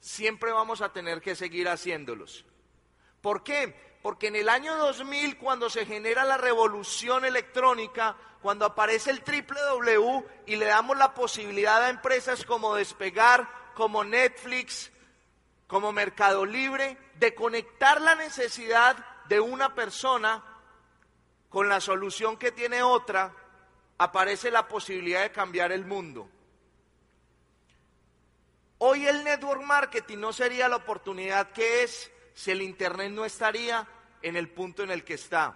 siempre 0.00 0.52
vamos 0.52 0.80
a 0.80 0.92
tener 0.92 1.20
que 1.20 1.34
seguir 1.34 1.68
haciéndolos. 1.68 2.44
¿Por 3.20 3.42
qué? 3.42 3.85
Porque 4.06 4.28
en 4.28 4.36
el 4.36 4.48
año 4.48 4.76
2000, 4.76 5.36
cuando 5.36 5.68
se 5.68 5.84
genera 5.84 6.22
la 6.22 6.36
revolución 6.36 7.24
electrónica, 7.24 8.14
cuando 8.40 8.64
aparece 8.64 9.10
el 9.10 9.24
triple 9.24 9.60
W 9.60 10.24
y 10.46 10.54
le 10.54 10.66
damos 10.66 10.96
la 10.96 11.12
posibilidad 11.12 11.82
a 11.82 11.88
empresas 11.88 12.44
como 12.44 12.76
Despegar, 12.76 13.72
como 13.74 14.04
Netflix, 14.04 14.92
como 15.66 15.90
Mercado 15.90 16.46
Libre, 16.46 16.96
de 17.16 17.34
conectar 17.34 18.00
la 18.00 18.14
necesidad 18.14 18.96
de 19.24 19.40
una 19.40 19.74
persona 19.74 20.40
con 21.48 21.68
la 21.68 21.80
solución 21.80 22.36
que 22.36 22.52
tiene 22.52 22.84
otra, 22.84 23.34
aparece 23.98 24.52
la 24.52 24.68
posibilidad 24.68 25.22
de 25.22 25.32
cambiar 25.32 25.72
el 25.72 25.84
mundo. 25.84 26.28
Hoy 28.78 29.04
el 29.08 29.24
network 29.24 29.62
marketing 29.62 30.18
no 30.18 30.32
sería 30.32 30.68
la 30.68 30.76
oportunidad 30.76 31.50
que 31.50 31.82
es 31.82 32.12
si 32.34 32.52
el 32.52 32.62
Internet 32.62 33.10
no 33.10 33.24
estaría 33.24 33.88
en 34.22 34.36
el 34.36 34.48
punto 34.48 34.82
en 34.82 34.90
el 34.90 35.04
que 35.04 35.14
está. 35.14 35.54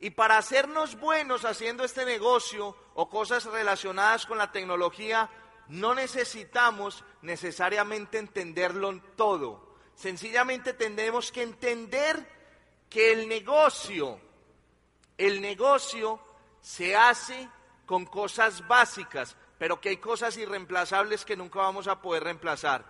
Y 0.00 0.10
para 0.10 0.38
hacernos 0.38 0.98
buenos 0.98 1.44
haciendo 1.44 1.84
este 1.84 2.04
negocio 2.04 2.76
o 2.94 3.08
cosas 3.08 3.44
relacionadas 3.44 4.24
con 4.24 4.38
la 4.38 4.50
tecnología, 4.50 5.28
no 5.68 5.94
necesitamos 5.94 7.04
necesariamente 7.22 8.18
entenderlo 8.18 8.98
todo. 9.16 9.76
Sencillamente 9.94 10.72
tenemos 10.72 11.30
que 11.30 11.42
entender 11.42 12.26
que 12.88 13.12
el 13.12 13.28
negocio, 13.28 14.18
el 15.18 15.40
negocio 15.40 16.18
se 16.62 16.96
hace 16.96 17.48
con 17.84 18.06
cosas 18.06 18.66
básicas, 18.66 19.36
pero 19.58 19.80
que 19.80 19.90
hay 19.90 19.98
cosas 19.98 20.36
irreemplazables 20.38 21.24
que 21.24 21.36
nunca 21.36 21.58
vamos 21.60 21.86
a 21.88 22.00
poder 22.00 22.24
reemplazar. 22.24 22.84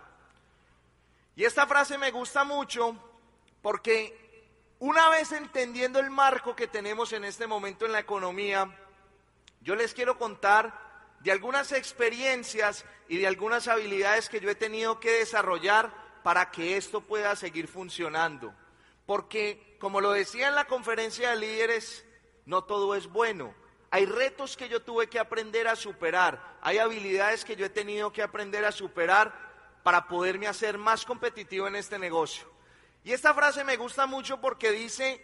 Y 1.35 1.43
esta 1.43 1.67
frase 1.67 1.97
me 1.97 2.11
gusta 2.11 2.43
mucho 2.43 2.95
porque 3.61 4.30
una 4.81 5.09
vez 5.09 5.31
entendiendo 5.31 5.99
el 5.99 6.09
marco 6.09 6.55
que 6.55 6.65
tenemos 6.65 7.13
en 7.13 7.23
este 7.23 7.45
momento 7.45 7.85
en 7.85 7.91
la 7.91 7.99
economía, 7.99 8.67
yo 9.61 9.75
les 9.75 9.93
quiero 9.93 10.17
contar 10.17 10.73
de 11.19 11.31
algunas 11.31 11.71
experiencias 11.71 12.83
y 13.07 13.19
de 13.19 13.27
algunas 13.27 13.67
habilidades 13.67 14.27
que 14.27 14.39
yo 14.39 14.49
he 14.49 14.55
tenido 14.55 14.99
que 14.99 15.11
desarrollar 15.11 15.93
para 16.23 16.49
que 16.49 16.77
esto 16.77 17.01
pueda 17.01 17.35
seguir 17.35 17.67
funcionando. 17.67 18.55
Porque, 19.05 19.77
como 19.79 20.01
lo 20.01 20.13
decía 20.13 20.47
en 20.47 20.55
la 20.55 20.65
conferencia 20.65 21.29
de 21.29 21.35
líderes, 21.35 22.03
no 22.47 22.63
todo 22.63 22.95
es 22.95 23.05
bueno. 23.05 23.53
Hay 23.91 24.07
retos 24.07 24.57
que 24.57 24.67
yo 24.67 24.81
tuve 24.81 25.05
que 25.05 25.19
aprender 25.19 25.67
a 25.67 25.75
superar, 25.75 26.57
hay 26.59 26.79
habilidades 26.79 27.45
que 27.45 27.55
yo 27.55 27.67
he 27.67 27.69
tenido 27.69 28.11
que 28.11 28.23
aprender 28.23 28.65
a 28.65 28.71
superar 28.71 29.31
para 29.83 30.07
poderme 30.07 30.47
hacer 30.47 30.79
más 30.79 31.05
competitivo 31.05 31.67
en 31.67 31.75
este 31.75 31.99
negocio. 31.99 32.50
Y 33.03 33.13
esta 33.13 33.33
frase 33.33 33.63
me 33.63 33.77
gusta 33.77 34.05
mucho 34.05 34.39
porque 34.39 34.71
dice 34.71 35.23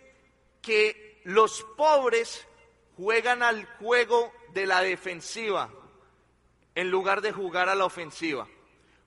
que 0.61 1.21
los 1.25 1.63
pobres 1.75 2.47
juegan 2.95 3.43
al 3.43 3.65
juego 3.77 4.31
de 4.53 4.65
la 4.65 4.81
defensiva 4.81 5.69
en 6.73 6.89
lugar 6.89 7.21
de 7.21 7.31
jugar 7.31 7.69
a 7.69 7.75
la 7.75 7.85
ofensiva. 7.85 8.47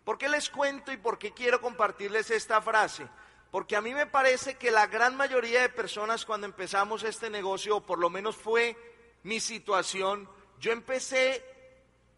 ¿Por 0.05 0.19
qué 0.19 0.29
les 0.29 0.51
cuento 0.51 0.93
y 0.93 0.97
por 0.97 1.19
qué 1.19 1.33
quiero 1.33 1.61
compartirles 1.61 2.31
esta 2.31 2.61
frase? 2.61 3.07
Porque 3.51 3.77
a 3.77 3.81
mí 3.81 3.93
me 3.93 4.07
parece 4.07 4.57
que 4.57 4.71
la 4.71 4.87
gran 4.87 5.17
mayoría 5.17 5.63
de 5.63 5.69
personas 5.69 6.25
cuando 6.25 6.47
empezamos 6.47 7.03
este 7.03 7.31
negocio, 7.31 7.77
o 7.79 7.87
por 7.87 7.99
lo 7.99 8.09
menos 8.09 8.37
fue 8.37 8.77
mi 9.25 9.41
situación, 9.41 10.29
yo 10.59 10.73
empecé 10.73 11.45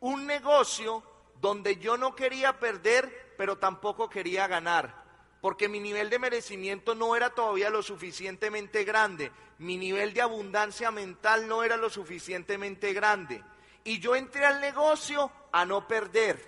un 0.01 0.27
negocio 0.27 1.03
donde 1.41 1.77
yo 1.77 1.97
no 1.97 2.15
quería 2.15 2.59
perder, 2.59 3.35
pero 3.39 3.57
tampoco 3.59 4.09
quería 4.09 4.47
ganar, 4.47 5.02
porque 5.43 5.69
mi 5.69 5.81
nivel 5.81 6.09
de 6.09 6.21
merecimiento 6.21 6.95
no 6.95 7.17
era 7.17 7.31
todavía 7.31 7.69
lo 7.69 7.83
suficientemente 7.83 8.85
grande, 8.85 9.33
mi 9.59 9.77
nivel 9.77 10.15
de 10.15 10.23
abundancia 10.23 10.93
mental 10.93 11.49
no 11.49 11.65
era 11.65 11.77
lo 11.77 11.91
suficientemente 11.91 12.93
grande. 12.93 13.43
Y 13.83 13.99
yo 13.99 14.15
entré 14.15 14.47
al 14.47 14.61
negocio 14.61 15.33
a 15.51 15.65
no 15.65 15.89
perder. 15.89 16.39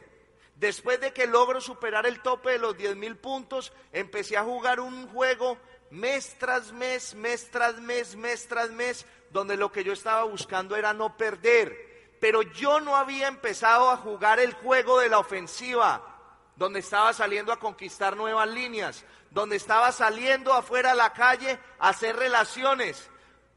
Después 0.54 1.00
de 1.00 1.12
que 1.12 1.26
logro 1.26 1.60
superar 1.60 2.06
el 2.06 2.22
tope 2.22 2.52
de 2.52 2.58
los 2.58 2.76
10 2.76 2.94
mil 2.94 3.16
puntos, 3.16 3.72
empecé 3.92 4.36
a 4.36 4.44
jugar 4.44 4.78
un 4.78 5.08
juego 5.08 5.58
mes 5.90 6.36
tras 6.38 6.70
mes, 6.70 7.16
mes 7.16 7.50
tras 7.50 7.80
mes, 7.80 8.14
mes 8.14 8.46
tras 8.46 8.70
mes, 8.70 9.06
donde 9.30 9.56
lo 9.56 9.72
que 9.72 9.82
yo 9.82 9.92
estaba 9.92 10.22
buscando 10.22 10.76
era 10.76 10.94
no 10.94 11.16
perder. 11.16 12.14
Pero 12.20 12.42
yo 12.42 12.78
no 12.78 12.94
había 12.94 13.26
empezado 13.26 13.90
a 13.90 13.96
jugar 13.96 14.38
el 14.38 14.52
juego 14.52 15.00
de 15.00 15.08
la 15.08 15.18
ofensiva, 15.18 16.13
donde 16.56 16.80
estaba 16.80 17.12
saliendo 17.12 17.52
a 17.52 17.58
conquistar 17.58 18.16
nuevas 18.16 18.48
líneas, 18.48 19.04
donde 19.30 19.56
estaba 19.56 19.90
saliendo 19.92 20.52
afuera 20.52 20.92
a 20.92 20.94
la 20.94 21.12
calle 21.12 21.58
a 21.78 21.88
hacer 21.88 22.16
relaciones, 22.16 23.10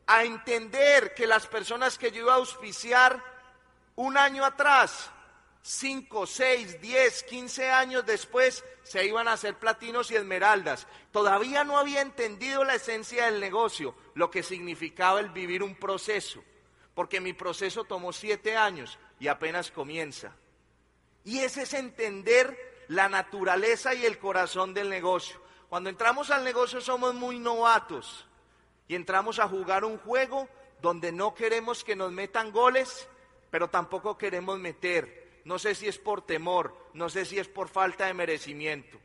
a 0.07 0.23
entender 0.23 1.13
que 1.13 1.27
las 1.27 1.47
personas 1.47 1.97
que 1.97 2.11
yo 2.11 2.21
iba 2.21 2.33
a 2.33 2.37
auspiciar 2.37 3.23
un 3.95 4.17
año 4.17 4.45
atrás 4.45 5.11
5, 5.61 6.25
6, 6.25 6.81
10, 6.81 7.23
15 7.23 7.69
años 7.69 8.05
después 8.05 8.63
se 8.83 9.05
iban 9.05 9.27
a 9.27 9.33
hacer 9.33 9.55
platinos 9.55 10.09
y 10.11 10.15
esmeraldas. 10.15 10.87
Todavía 11.11 11.65
no 11.65 11.77
había 11.77 11.99
entendido 11.99 12.63
la 12.63 12.75
esencia 12.75 13.25
del 13.25 13.41
negocio, 13.41 13.93
lo 14.13 14.31
que 14.31 14.43
significaba 14.43 15.19
el 15.19 15.29
vivir 15.29 15.61
un 15.63 15.75
proceso, 15.75 16.41
porque 16.95 17.19
mi 17.19 17.33
proceso 17.33 17.83
tomó 17.83 18.13
siete 18.13 18.55
años 18.55 18.97
y 19.19 19.27
apenas 19.27 19.69
comienza. 19.69 20.33
Y 21.25 21.39
ese 21.39 21.63
es 21.63 21.73
entender 21.73 22.66
la 22.87 23.09
naturaleza 23.09 23.93
y 23.93 24.05
el 24.05 24.17
corazón 24.17 24.73
del 24.73 24.89
negocio. 24.89 25.41
Cuando 25.69 25.89
entramos 25.89 26.29
al 26.31 26.43
negocio 26.43 26.79
somos 26.79 27.13
muy 27.13 27.39
novatos 27.39 28.25
y 28.87 28.95
entramos 28.95 29.39
a 29.39 29.47
jugar 29.47 29.83
un 29.83 29.97
juego 29.97 30.47
donde 30.81 31.11
no 31.11 31.33
queremos 31.33 31.83
que 31.83 31.95
nos 31.95 32.11
metan 32.11 32.51
goles, 32.51 33.09
pero 33.49 33.69
tampoco 33.69 34.17
queremos 34.17 34.59
meter. 34.59 35.41
No 35.43 35.59
sé 35.59 35.75
si 35.75 35.87
es 35.87 35.97
por 35.97 36.21
temor, 36.21 36.75
no 36.93 37.09
sé 37.09 37.25
si 37.25 37.39
es 37.39 37.47
por 37.47 37.69
falta 37.69 38.05
de 38.05 38.13
merecimiento. 38.13 38.97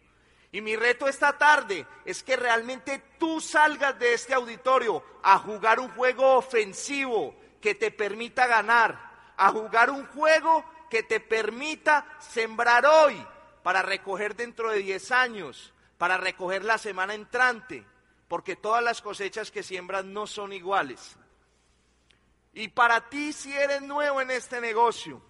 Y 0.53 0.61
mi 0.61 0.77
reto 0.77 1.09
esta 1.09 1.39
tarde 1.39 1.87
es 2.05 2.23
que 2.23 2.37
realmente 2.37 3.03
tú 3.19 3.41
salgas 3.41 3.99
de 3.99 4.13
este 4.13 4.35
auditorio 4.35 5.03
a 5.23 5.39
jugar 5.39 5.81
un 5.81 5.89
juego 5.91 6.37
ofensivo 6.37 7.35
que 7.61 7.75
te 7.75 7.91
permita 7.91 8.47
ganar, 8.47 9.33
a 9.37 9.51
jugar 9.51 9.91
un 9.91 10.05
juego 10.07 10.65
que 10.91 11.03
te 11.03 11.21
permita 11.21 12.07
sembrar 12.21 12.85
hoy 12.85 13.25
para 13.63 13.83
recoger 13.83 14.37
dentro 14.37 14.71
de 14.71 14.79
10 14.79 15.11
años, 15.13 15.73
para 15.99 16.17
recoger 16.17 16.65
la 16.65 16.79
semana 16.79 17.15
entrante, 17.15 17.85
porque 18.29 18.57
todas 18.57 18.83
las 18.83 19.03
cosechas 19.03 19.51
que 19.51 19.63
siembras 19.63 20.05
no 20.05 20.27
son 20.27 20.53
iguales. 20.53 21.17
Y 22.55 22.69
para 22.69 23.09
ti 23.09 23.33
si 23.33 23.53
eres 23.53 23.83
nuevo 23.83 24.21
en 24.21 24.31
este 24.31 24.61
negocio, 24.61 25.23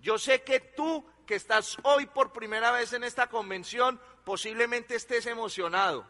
yo 0.00 0.18
sé 0.18 0.42
que 0.42 0.60
tú 0.60 1.04
que 1.26 1.34
estás 1.34 1.76
hoy 1.82 2.06
por 2.06 2.32
primera 2.32 2.70
vez 2.70 2.92
en 2.94 3.04
esta 3.04 3.28
convención, 3.28 4.00
posiblemente 4.24 4.94
estés 4.94 5.26
emocionado, 5.26 6.06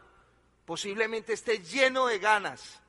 posiblemente 0.65 1.33
estés 1.33 1.69
lleno 1.71 2.07
de 2.07 2.19
ganas. 2.19 2.81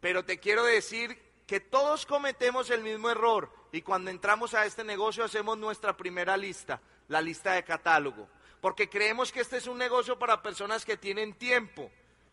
Pero 0.00 0.24
te 0.24 0.40
quiero 0.40 0.64
decir 0.64 1.18
que 1.52 1.60
todos 1.60 2.06
cometemos 2.06 2.70
el 2.70 2.80
mismo 2.82 3.10
error 3.10 3.52
y 3.72 3.82
cuando 3.82 4.10
entramos 4.10 4.54
a 4.54 4.64
este 4.64 4.84
negocio 4.84 5.22
hacemos 5.22 5.58
nuestra 5.58 5.94
primera 5.94 6.34
lista, 6.34 6.80
la 7.08 7.20
lista 7.20 7.52
de 7.52 7.62
catálogo, 7.62 8.26
porque 8.62 8.88
creemos 8.88 9.30
que 9.30 9.40
este 9.40 9.58
es 9.58 9.66
un 9.66 9.76
negocio 9.76 10.18
para 10.18 10.40
personas 10.40 10.86
que 10.86 10.96
tienen 10.96 11.34
tiempo, 11.34 11.90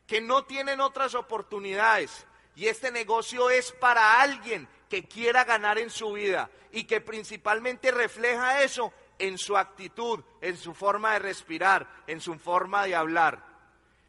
que 0.08 0.22
no 0.22 0.46
tienen 0.46 0.80
otras 0.80 1.16
oportunidades 1.16 2.26
y 2.56 2.68
este 2.68 2.94
negocio 2.94 3.50
es 3.50 3.74
para 3.74 4.22
alguien 4.22 4.70
que 4.90 5.04
quiera 5.04 5.44
ganar 5.44 5.80
en 5.80 5.90
su 5.90 6.14
vida 6.14 6.50
y 6.72 6.86
que 6.86 7.02
principalmente 7.02 7.92
refleja 7.92 8.64
eso 8.64 8.94
en 9.18 9.38
su 9.38 9.58
actitud, 9.58 10.24
en 10.40 10.56
su 10.56 10.74
forma 10.74 11.12
de 11.12 11.20
respirar, 11.20 11.90
en 12.08 12.22
su 12.22 12.40
forma 12.40 12.86
de 12.86 12.96
hablar. 12.96 13.44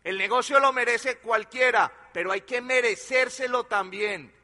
El 0.05 0.19
negocio 0.19 0.61
lo 0.61 0.73
merece 0.73 1.19
cualquiera, 1.19 1.93
pero 2.13 2.31
hay 2.31 2.43
que 2.43 2.61
merecérselo 2.61 3.65
también. 3.65 4.39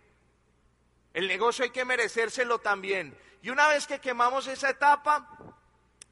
El 1.17 1.29
negocio 1.29 1.65
hay 1.65 1.71
que 1.71 1.87
merecérselo 1.87 2.59
también. 2.59 3.17
Y 3.41 3.49
una 3.49 3.69
vez 3.69 3.87
que 3.87 4.03
quemamos 4.03 4.47
esa 4.49 4.69
etapa, 4.69 5.27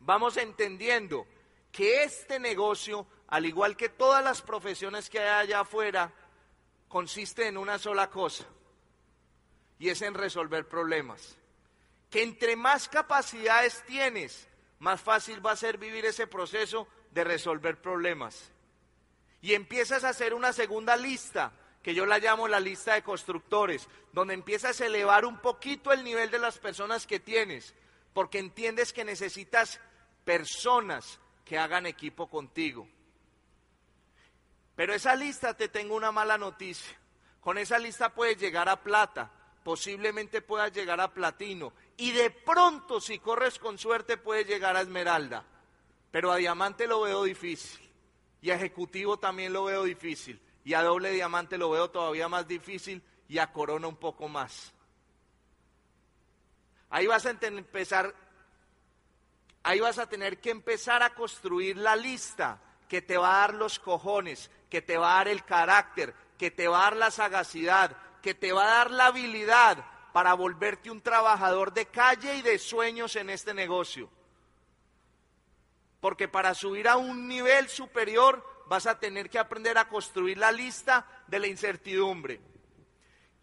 vamos 0.00 0.38
entendiendo 0.38 1.26
que 1.70 2.04
este 2.04 2.40
negocio, 2.40 3.06
al 3.28 3.44
igual 3.44 3.76
que 3.76 3.90
todas 3.90 4.24
las 4.24 4.40
profesiones 4.40 5.10
que 5.10 5.20
hay 5.20 5.44
allá 5.44 5.60
afuera, 5.60 6.10
consiste 6.88 7.46
en 7.46 7.58
una 7.58 7.78
sola 7.78 8.08
cosa, 8.08 8.46
y 9.78 9.90
es 9.90 10.00
en 10.00 10.14
resolver 10.14 10.66
problemas. 10.66 11.36
Que 12.08 12.22
entre 12.22 12.56
más 12.56 12.88
capacidades 12.88 13.82
tienes, 13.86 14.48
más 14.78 15.02
fácil 15.02 15.44
va 15.44 15.50
a 15.50 15.56
ser 15.56 15.76
vivir 15.76 16.06
ese 16.06 16.26
proceso 16.26 16.88
de 17.10 17.24
resolver 17.24 17.78
problemas. 17.78 18.50
Y 19.42 19.52
empiezas 19.52 20.02
a 20.02 20.08
hacer 20.08 20.32
una 20.32 20.54
segunda 20.54 20.96
lista, 20.96 21.52
que 21.84 21.94
yo 21.94 22.06
la 22.06 22.18
llamo 22.18 22.48
la 22.48 22.60
lista 22.60 22.94
de 22.94 23.02
constructores, 23.02 23.88
donde 24.10 24.32
empiezas 24.32 24.80
a 24.80 24.86
elevar 24.86 25.26
un 25.26 25.36
poquito 25.36 25.92
el 25.92 26.02
nivel 26.02 26.30
de 26.30 26.38
las 26.38 26.58
personas 26.58 27.06
que 27.06 27.20
tienes, 27.20 27.74
porque 28.14 28.38
entiendes 28.38 28.90
que 28.94 29.04
necesitas 29.04 29.78
personas 30.24 31.20
que 31.44 31.58
hagan 31.58 31.84
equipo 31.84 32.26
contigo. 32.30 32.88
Pero 34.74 34.94
esa 34.94 35.14
lista 35.14 35.54
te 35.54 35.68
tengo 35.68 35.94
una 35.94 36.10
mala 36.10 36.38
noticia. 36.38 36.96
Con 37.42 37.58
esa 37.58 37.78
lista 37.78 38.14
puedes 38.14 38.38
llegar 38.38 38.70
a 38.70 38.82
plata, 38.82 39.30
posiblemente 39.62 40.40
puedas 40.40 40.72
llegar 40.72 41.02
a 41.02 41.12
platino 41.12 41.74
y 41.98 42.12
de 42.12 42.30
pronto 42.30 42.98
si 42.98 43.18
corres 43.18 43.58
con 43.58 43.76
suerte 43.76 44.16
puedes 44.16 44.46
llegar 44.46 44.74
a 44.74 44.80
esmeralda. 44.80 45.44
Pero 46.10 46.32
a 46.32 46.36
diamante 46.36 46.86
lo 46.86 47.02
veo 47.02 47.24
difícil 47.24 47.86
y 48.40 48.50
a 48.50 48.54
ejecutivo 48.54 49.18
también 49.18 49.52
lo 49.52 49.64
veo 49.64 49.84
difícil 49.84 50.40
y 50.64 50.74
a 50.74 50.82
doble 50.82 51.10
diamante 51.10 51.58
lo 51.58 51.70
veo 51.70 51.90
todavía 51.90 52.28
más 52.28 52.48
difícil 52.48 53.02
y 53.28 53.38
a 53.38 53.52
corona 53.52 53.86
un 53.86 53.96
poco 53.96 54.28
más. 54.28 54.72
Ahí 56.90 57.06
vas 57.06 57.26
a 57.26 57.30
empezar 57.30 58.14
ahí 59.62 59.80
vas 59.80 59.98
a 59.98 60.06
tener 60.06 60.40
que 60.40 60.50
empezar 60.50 61.02
a 61.02 61.14
construir 61.14 61.76
la 61.76 61.96
lista 61.96 62.60
que 62.88 63.02
te 63.02 63.16
va 63.16 63.36
a 63.36 63.40
dar 63.40 63.54
los 63.54 63.78
cojones, 63.78 64.50
que 64.70 64.82
te 64.82 64.96
va 64.96 65.14
a 65.14 65.16
dar 65.16 65.28
el 65.28 65.44
carácter, 65.44 66.14
que 66.38 66.50
te 66.50 66.68
va 66.68 66.80
a 66.80 66.84
dar 66.84 66.96
la 66.96 67.10
sagacidad, 67.10 67.96
que 68.22 68.34
te 68.34 68.52
va 68.52 68.64
a 68.64 68.78
dar 68.78 68.90
la 68.90 69.06
habilidad 69.06 69.84
para 70.12 70.34
volverte 70.34 70.90
un 70.90 71.00
trabajador 71.00 71.72
de 71.72 71.86
calle 71.86 72.36
y 72.36 72.42
de 72.42 72.58
sueños 72.58 73.16
en 73.16 73.30
este 73.30 73.52
negocio. 73.52 74.08
Porque 76.00 76.28
para 76.28 76.54
subir 76.54 76.86
a 76.86 76.96
un 76.96 77.26
nivel 77.26 77.68
superior 77.68 78.53
vas 78.66 78.86
a 78.86 78.98
tener 78.98 79.30
que 79.30 79.38
aprender 79.38 79.78
a 79.78 79.88
construir 79.88 80.38
la 80.38 80.52
lista 80.52 81.06
de 81.26 81.38
la 81.38 81.46
incertidumbre. 81.46 82.40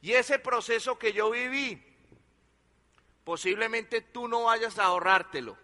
Y 0.01 0.13
ese 0.13 0.39
proceso 0.39 0.97
que 0.97 1.13
yo 1.13 1.29
viví, 1.31 1.81
posiblemente 3.23 4.01
tú 4.01 4.27
no 4.27 4.43
vayas 4.43 4.79
a 4.79 4.85
ahorrártelo. 4.85 5.57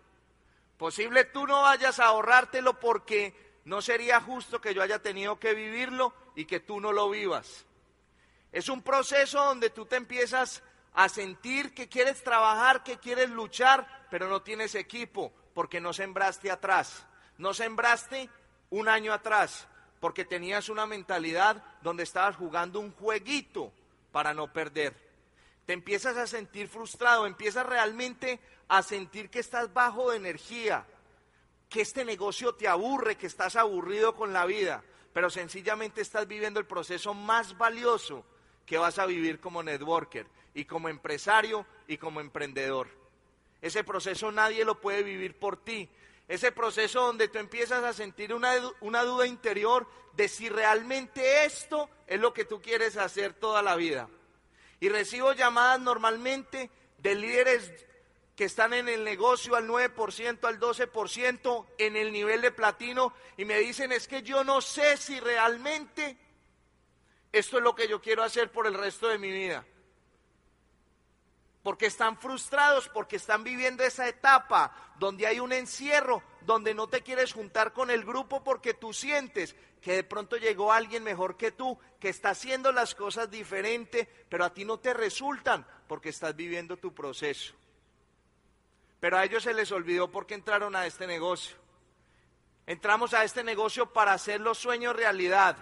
Posible 0.78 1.26
tú 1.26 1.48
no 1.48 1.64
vayas 1.64 2.00
a 2.00 2.06
ahorrártelo 2.06 2.80
porque 2.80 3.60
no 3.66 3.82
sería 3.82 4.22
justo 4.22 4.62
que 4.62 4.74
yo 4.74 4.84
haya 4.84 5.00
tenido 5.00 5.40
que 5.40 5.54
vivirlo 5.54 6.14
y 6.36 6.46
que 6.46 6.60
tú 6.60 6.80
no 6.80 6.92
lo 6.92 7.10
vivas. 7.10 7.66
Es 8.52 8.70
un 8.70 8.82
proceso 8.82 9.44
donde 9.44 9.72
tú 9.72 9.86
te 9.86 9.96
empiezas 9.96 10.64
a 10.94 11.10
sentir 11.10 11.74
que 11.74 11.90
quieres 11.90 12.24
trabajar, 12.24 12.84
que 12.84 12.98
quieres 12.98 13.30
luchar, 13.30 14.08
pero 14.10 14.30
no 14.30 14.42
tienes 14.42 14.76
equipo 14.76 15.34
porque 15.54 15.82
no 15.82 15.94
sembraste 15.94 16.52
atrás. 16.52 17.06
No 17.38 17.54
sembraste 17.54 18.30
un 18.70 18.90
año 18.90 19.14
atrás 19.14 19.68
porque 20.00 20.26
tenías 20.26 20.70
una 20.70 20.86
mentalidad 20.86 21.64
donde 21.82 22.04
estabas 22.04 22.36
jugando 22.36 22.80
un 22.80 22.92
jueguito 22.92 23.72
para 24.12 24.34
no 24.34 24.52
perder. 24.52 24.96
Te 25.66 25.74
empiezas 25.74 26.18
a 26.18 26.28
sentir 26.28 26.68
frustrado, 26.68 27.26
empiezas 27.26 27.66
realmente 27.66 28.40
a 28.68 28.84
sentir 28.84 29.30
que 29.30 29.40
estás 29.40 29.74
bajo 29.74 30.12
de 30.12 30.18
energía, 30.18 30.86
que 31.70 31.82
este 31.82 32.06
negocio 32.06 32.56
te 32.56 32.68
aburre, 32.68 33.16
que 33.16 33.28
estás 33.28 33.56
aburrido 33.56 34.16
con 34.16 34.34
la 34.34 34.46
vida, 34.46 34.84
pero 35.14 35.30
sencillamente 35.30 36.02
estás 36.02 36.28
viviendo 36.28 36.60
el 36.60 36.66
proceso 36.66 37.14
más 37.14 37.58
valioso 37.58 38.24
que 38.66 38.78
vas 38.78 39.00
a 39.00 39.06
vivir 39.06 39.40
como 39.40 39.64
networker 39.64 40.28
y 40.54 40.66
como 40.66 40.90
empresario 40.90 41.66
y 41.88 41.98
como 41.98 42.22
emprendedor. 42.22 42.88
Ese 43.62 43.84
proceso 43.84 44.32
nadie 44.32 44.64
lo 44.64 44.80
puede 44.80 45.04
vivir 45.04 45.38
por 45.38 45.58
ti. 45.58 45.90
Ese 46.28 46.52
proceso 46.52 47.02
donde 47.02 47.30
tú 47.30 47.38
empiezas 47.38 47.84
a 47.84 47.94
sentir 47.94 48.34
una, 48.34 48.54
una 48.82 49.04
duda 49.04 49.26
interior 49.26 49.88
de 50.14 50.28
si 50.28 50.50
realmente 50.50 51.46
esto 51.46 51.90
es 52.06 52.20
lo 52.20 52.34
que 52.34 52.44
tú 52.44 52.62
quieres 52.62 52.98
hacer 52.98 53.34
toda 53.34 53.62
la 53.62 53.76
vida. 53.76 54.10
Y 54.80 54.90
recibo 54.90 55.34
llamadas 55.34 55.80
normalmente 55.80 56.70
de 56.98 57.16
líderes 57.16 57.72
que 58.36 58.46
están 58.46 58.74
en 58.74 58.88
el 58.88 59.04
negocio 59.04 59.56
al 59.56 59.68
9%, 59.68 60.44
al 60.44 60.60
12%, 60.60 61.66
en 61.80 61.96
el 61.96 62.12
nivel 62.12 62.42
de 62.42 62.52
platino, 62.52 63.14
y 63.36 63.46
me 63.46 63.58
dicen, 63.58 63.92
es 63.92 64.08
que 64.08 64.22
yo 64.22 64.44
no 64.44 64.62
sé 64.62 64.98
si 64.98 65.20
realmente 65.20 66.18
esto 67.32 67.58
es 67.58 67.64
lo 67.64 67.74
que 67.74 67.88
yo 67.88 68.00
quiero 68.02 68.22
hacer 68.22 68.52
por 68.52 68.68
el 68.68 68.76
resto 68.76 69.08
de 69.08 69.18
mi 69.18 69.32
vida. 69.32 69.66
Porque 71.68 71.88
están 71.88 72.18
frustrados, 72.18 72.88
porque 72.88 73.18
están 73.18 73.44
viviendo 73.44 73.84
esa 73.84 74.08
etapa 74.08 74.74
donde 74.98 75.28
hay 75.28 75.42
un 75.42 75.52
encierro, 75.52 76.24
donde 76.44 76.74
no 76.74 76.88
te 76.88 77.02
quieres 77.02 77.34
juntar 77.34 77.74
con 77.74 77.92
el 77.92 78.06
grupo 78.06 78.42
porque 78.42 78.74
tú 78.74 78.94
sientes 78.94 79.54
que 79.82 79.92
de 79.92 80.06
pronto 80.06 80.38
llegó 80.38 80.72
alguien 80.72 81.04
mejor 81.04 81.36
que 81.36 81.52
tú, 81.52 81.78
que 82.00 82.08
está 82.08 82.30
haciendo 82.30 82.72
las 82.72 82.96
cosas 82.96 83.30
diferente, 83.30 84.08
pero 84.30 84.46
a 84.46 84.54
ti 84.54 84.64
no 84.64 84.80
te 84.80 84.94
resultan 84.94 85.68
porque 85.90 86.08
estás 86.08 86.34
viviendo 86.38 86.78
tu 86.78 86.94
proceso. 86.94 87.54
Pero 89.02 89.18
a 89.18 89.26
ellos 89.26 89.44
se 89.44 89.54
les 89.54 89.70
olvidó 89.74 90.10
porque 90.10 90.36
entraron 90.36 90.74
a 90.74 90.86
este 90.88 91.06
negocio. 91.06 91.58
Entramos 92.66 93.14
a 93.14 93.26
este 93.26 93.44
negocio 93.44 93.92
para 93.92 94.14
hacer 94.14 94.40
los 94.40 94.58
sueños 94.58 94.96
realidad. 94.96 95.58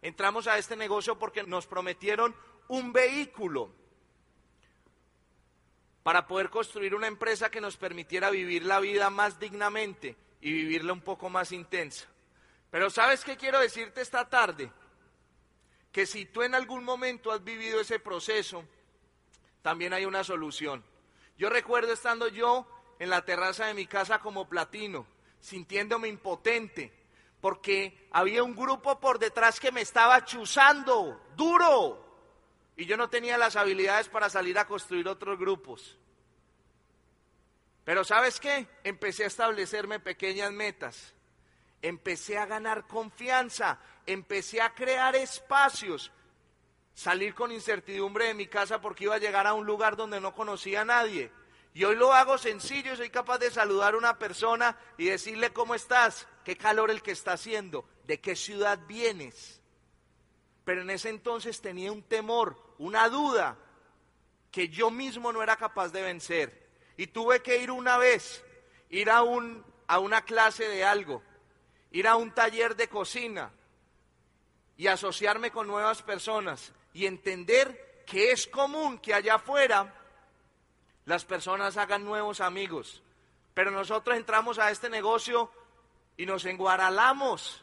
Entramos 0.00 0.46
a 0.46 0.56
este 0.56 0.76
negocio 0.76 1.18
porque 1.18 1.42
nos 1.42 1.66
prometieron 1.66 2.34
un 2.68 2.94
vehículo 2.94 3.84
para 6.06 6.28
poder 6.28 6.50
construir 6.50 6.94
una 6.94 7.08
empresa 7.08 7.50
que 7.50 7.60
nos 7.60 7.76
permitiera 7.76 8.30
vivir 8.30 8.64
la 8.64 8.78
vida 8.78 9.10
más 9.10 9.40
dignamente 9.40 10.14
y 10.40 10.52
vivirla 10.52 10.92
un 10.92 11.00
poco 11.00 11.28
más 11.30 11.50
intensa. 11.50 12.06
Pero 12.70 12.90
¿sabes 12.90 13.24
qué 13.24 13.36
quiero 13.36 13.58
decirte 13.58 14.02
esta 14.02 14.28
tarde? 14.28 14.70
Que 15.90 16.06
si 16.06 16.24
tú 16.24 16.44
en 16.44 16.54
algún 16.54 16.84
momento 16.84 17.32
has 17.32 17.42
vivido 17.42 17.80
ese 17.80 17.98
proceso, 17.98 18.64
también 19.62 19.92
hay 19.92 20.04
una 20.04 20.22
solución. 20.22 20.84
Yo 21.38 21.50
recuerdo 21.50 21.92
estando 21.92 22.28
yo 22.28 22.68
en 23.00 23.10
la 23.10 23.24
terraza 23.24 23.66
de 23.66 23.74
mi 23.74 23.88
casa 23.88 24.20
como 24.20 24.48
platino, 24.48 25.08
sintiéndome 25.40 26.06
impotente, 26.06 26.92
porque 27.40 28.06
había 28.12 28.44
un 28.44 28.54
grupo 28.54 29.00
por 29.00 29.18
detrás 29.18 29.58
que 29.58 29.72
me 29.72 29.80
estaba 29.80 30.24
chuzando, 30.24 31.20
duro, 31.34 32.05
y 32.76 32.84
yo 32.84 32.96
no 32.96 33.08
tenía 33.08 33.38
las 33.38 33.56
habilidades 33.56 34.08
para 34.08 34.28
salir 34.28 34.58
a 34.58 34.66
construir 34.66 35.08
otros 35.08 35.38
grupos. 35.38 35.96
Pero 37.84 38.04
¿sabes 38.04 38.38
qué? 38.38 38.66
Empecé 38.84 39.24
a 39.24 39.28
establecerme 39.28 40.00
pequeñas 40.00 40.52
metas, 40.52 41.14
empecé 41.80 42.36
a 42.36 42.46
ganar 42.46 42.86
confianza, 42.86 43.78
empecé 44.04 44.60
a 44.60 44.74
crear 44.74 45.16
espacios, 45.16 46.10
salir 46.94 47.34
con 47.34 47.52
incertidumbre 47.52 48.26
de 48.26 48.34
mi 48.34 48.46
casa 48.46 48.80
porque 48.80 49.04
iba 49.04 49.14
a 49.14 49.18
llegar 49.18 49.46
a 49.46 49.54
un 49.54 49.66
lugar 49.66 49.96
donde 49.96 50.20
no 50.20 50.34
conocía 50.34 50.82
a 50.82 50.84
nadie. 50.84 51.30
Y 51.74 51.84
hoy 51.84 51.94
lo 51.94 52.12
hago 52.12 52.38
sencillo, 52.38 52.96
soy 52.96 53.10
capaz 53.10 53.38
de 53.38 53.50
saludar 53.50 53.94
a 53.94 53.98
una 53.98 54.18
persona 54.18 54.78
y 54.98 55.04
decirle 55.04 55.52
cómo 55.52 55.74
estás, 55.74 56.26
qué 56.44 56.56
calor 56.56 56.90
el 56.90 57.02
que 57.02 57.10
está 57.12 57.34
haciendo, 57.34 57.88
de 58.04 58.18
qué 58.18 58.34
ciudad 58.34 58.80
vienes. 58.88 59.60
Pero 60.64 60.82
en 60.82 60.90
ese 60.90 61.10
entonces 61.10 61.60
tenía 61.60 61.92
un 61.92 62.02
temor, 62.02 62.65
una 62.78 63.08
duda 63.08 63.56
que 64.50 64.68
yo 64.68 64.90
mismo 64.90 65.32
no 65.32 65.42
era 65.42 65.56
capaz 65.56 65.88
de 65.90 66.02
vencer. 66.02 66.66
Y 66.96 67.08
tuve 67.08 67.42
que 67.42 67.58
ir 67.58 67.70
una 67.70 67.98
vez, 67.98 68.42
ir 68.88 69.10
a, 69.10 69.22
un, 69.22 69.64
a 69.86 69.98
una 69.98 70.22
clase 70.22 70.66
de 70.68 70.84
algo, 70.84 71.22
ir 71.90 72.08
a 72.08 72.16
un 72.16 72.32
taller 72.32 72.74
de 72.74 72.88
cocina 72.88 73.50
y 74.76 74.86
asociarme 74.86 75.50
con 75.50 75.66
nuevas 75.66 76.02
personas 76.02 76.72
y 76.94 77.06
entender 77.06 78.04
que 78.06 78.30
es 78.30 78.46
común 78.46 78.98
que 78.98 79.12
allá 79.12 79.34
afuera 79.34 79.94
las 81.04 81.24
personas 81.24 81.76
hagan 81.76 82.04
nuevos 82.04 82.40
amigos. 82.40 83.02
Pero 83.52 83.70
nosotros 83.70 84.16
entramos 84.16 84.58
a 84.58 84.70
este 84.70 84.88
negocio 84.88 85.50
y 86.16 86.26
nos 86.26 86.44
enguaralamos, 86.44 87.62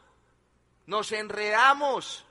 nos 0.85 1.11
enredamos. 1.11 2.25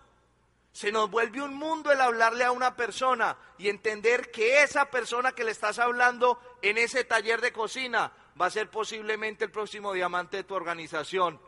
Se 0.72 0.90
nos 0.90 1.11
vuelve 1.11 1.42
un 1.42 1.54
mundo 1.54 1.92
el 1.92 2.00
hablarle 2.00 2.44
a 2.44 2.52
una 2.52 2.74
persona 2.74 3.37
y 3.58 3.68
entender 3.68 4.30
que 4.30 4.62
esa 4.62 4.87
persona 4.87 5.32
que 5.32 5.44
le 5.44 5.50
estás 5.50 5.78
hablando 5.78 6.40
en 6.62 6.78
ese 6.78 7.04
taller 7.04 7.40
de 7.40 7.52
cocina 7.52 8.11
va 8.40 8.46
a 8.46 8.50
ser 8.50 8.70
posiblemente 8.70 9.44
el 9.44 9.50
próximo 9.50 9.92
diamante 9.92 10.38
de 10.38 10.44
tu 10.44 10.54
organización. 10.54 11.38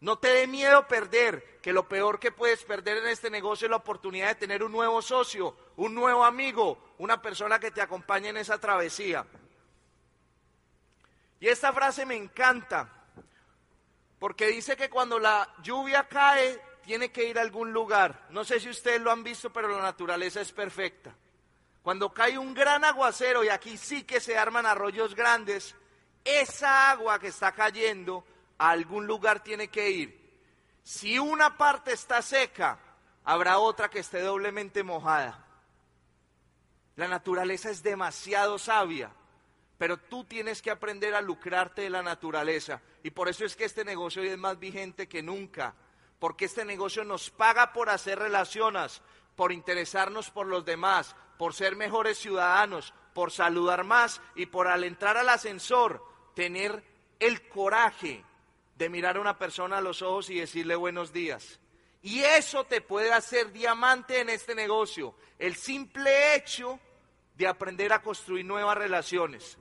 No 0.00 0.18
te 0.18 0.28
dé 0.28 0.46
miedo 0.46 0.86
perder, 0.86 1.58
que 1.60 1.72
lo 1.72 1.88
peor 1.88 2.20
que 2.20 2.30
puedes 2.30 2.62
perder 2.64 2.98
en 2.98 3.08
este 3.08 3.30
negocio 3.30 3.66
es 3.66 3.70
la 3.70 3.78
oportunidad 3.78 4.28
de 4.28 4.34
tener 4.36 4.62
un 4.62 4.70
nuevo 4.70 5.02
socio, 5.02 5.56
un 5.76 5.94
nuevo 5.94 6.24
amigo, 6.24 6.94
una 6.98 7.20
persona 7.20 7.58
que 7.58 7.72
te 7.72 7.80
acompañe 7.80 8.28
en 8.28 8.36
esa 8.36 8.58
travesía. 8.58 9.26
Y 11.40 11.48
esta 11.48 11.72
frase 11.72 12.06
me 12.06 12.14
encanta, 12.14 12.88
porque 14.18 14.46
dice 14.46 14.76
que 14.76 14.88
cuando 14.88 15.18
la 15.18 15.54
lluvia 15.62 16.06
cae, 16.06 16.60
tiene 16.86 17.10
que 17.10 17.28
ir 17.28 17.36
a 17.36 17.42
algún 17.42 17.72
lugar. 17.72 18.26
No 18.30 18.44
sé 18.44 18.60
si 18.60 18.70
ustedes 18.70 19.00
lo 19.00 19.10
han 19.10 19.24
visto, 19.24 19.52
pero 19.52 19.68
la 19.68 19.82
naturaleza 19.82 20.40
es 20.40 20.52
perfecta. 20.52 21.12
Cuando 21.82 22.14
cae 22.14 22.38
un 22.38 22.54
gran 22.54 22.84
aguacero, 22.84 23.42
y 23.42 23.48
aquí 23.48 23.76
sí 23.76 24.04
que 24.04 24.20
se 24.20 24.38
arman 24.38 24.66
arroyos 24.66 25.14
grandes, 25.16 25.74
esa 26.24 26.90
agua 26.90 27.18
que 27.18 27.28
está 27.28 27.50
cayendo 27.52 28.24
a 28.58 28.70
algún 28.70 29.04
lugar 29.04 29.42
tiene 29.42 29.68
que 29.68 29.90
ir. 29.90 30.40
Si 30.84 31.18
una 31.18 31.56
parte 31.56 31.92
está 31.92 32.22
seca, 32.22 32.78
habrá 33.24 33.58
otra 33.58 33.90
que 33.90 33.98
esté 33.98 34.20
doblemente 34.20 34.84
mojada. 34.84 35.44
La 36.94 37.08
naturaleza 37.08 37.68
es 37.68 37.82
demasiado 37.82 38.58
sabia, 38.58 39.10
pero 39.76 39.96
tú 39.96 40.24
tienes 40.24 40.62
que 40.62 40.70
aprender 40.70 41.16
a 41.16 41.20
lucrarte 41.20 41.82
de 41.82 41.90
la 41.90 42.04
naturaleza. 42.04 42.80
Y 43.02 43.10
por 43.10 43.28
eso 43.28 43.44
es 43.44 43.56
que 43.56 43.64
este 43.64 43.84
negocio 43.84 44.22
hoy 44.22 44.28
es 44.28 44.38
más 44.38 44.58
vigente 44.58 45.08
que 45.08 45.22
nunca, 45.22 45.74
porque 46.18 46.46
este 46.46 46.64
negocio 46.64 47.04
nos 47.04 47.30
paga 47.30 47.72
por 47.72 47.90
hacer 47.90 48.18
relaciones, 48.18 49.02
por 49.34 49.52
interesarnos 49.52 50.30
por 50.30 50.46
los 50.46 50.64
demás, 50.64 51.14
por 51.38 51.54
ser 51.54 51.76
mejores 51.76 52.18
ciudadanos, 52.18 52.94
por 53.14 53.30
saludar 53.30 53.84
más 53.84 54.20
y 54.34 54.46
por 54.46 54.68
al 54.68 54.84
entrar 54.84 55.16
al 55.16 55.28
ascensor 55.28 56.04
tener 56.34 56.84
el 57.18 57.48
coraje 57.48 58.24
de 58.76 58.88
mirar 58.88 59.16
a 59.16 59.20
una 59.20 59.38
persona 59.38 59.78
a 59.78 59.82
los 59.82 60.02
ojos 60.02 60.30
y 60.30 60.38
decirle 60.40 60.76
buenos 60.76 61.12
días. 61.12 61.60
Y 62.02 62.20
eso 62.20 62.64
te 62.64 62.80
puede 62.80 63.12
hacer 63.12 63.52
diamante 63.52 64.20
en 64.20 64.28
este 64.28 64.54
negocio. 64.54 65.14
El 65.38 65.56
simple 65.56 66.36
hecho 66.36 66.78
de 67.36 67.48
aprender 67.48 67.92
a 67.92 68.02
construir 68.02 68.44
nuevas 68.44 68.76
relaciones. 68.76 69.58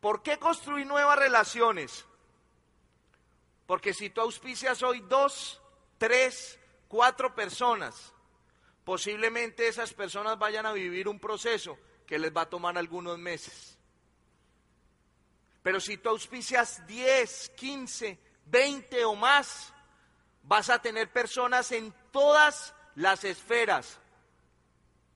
¿Por 0.00 0.22
qué 0.22 0.38
construir 0.38 0.86
nuevas 0.86 1.18
relaciones? 1.18 2.04
Porque 3.66 3.92
si 3.92 4.10
tú 4.10 4.20
auspicias 4.20 4.82
hoy 4.82 5.00
dos, 5.08 5.60
tres, 5.98 6.58
cuatro 6.88 7.34
personas, 7.34 8.12
posiblemente 8.84 9.66
esas 9.66 9.92
personas 9.92 10.38
vayan 10.38 10.66
a 10.66 10.72
vivir 10.72 11.08
un 11.08 11.18
proceso 11.18 11.76
que 12.06 12.18
les 12.18 12.34
va 12.34 12.42
a 12.42 12.50
tomar 12.50 12.78
algunos 12.78 13.18
meses. 13.18 13.76
Pero 15.62 15.80
si 15.80 15.96
tú 15.96 16.10
auspicias 16.10 16.86
10, 16.86 17.50
15, 17.56 18.18
20 18.46 19.04
o 19.04 19.16
más, 19.16 19.74
vas 20.44 20.70
a 20.70 20.80
tener 20.80 21.12
personas 21.12 21.72
en 21.72 21.92
todas 22.12 22.72
las 22.94 23.24
esferas. 23.24 23.98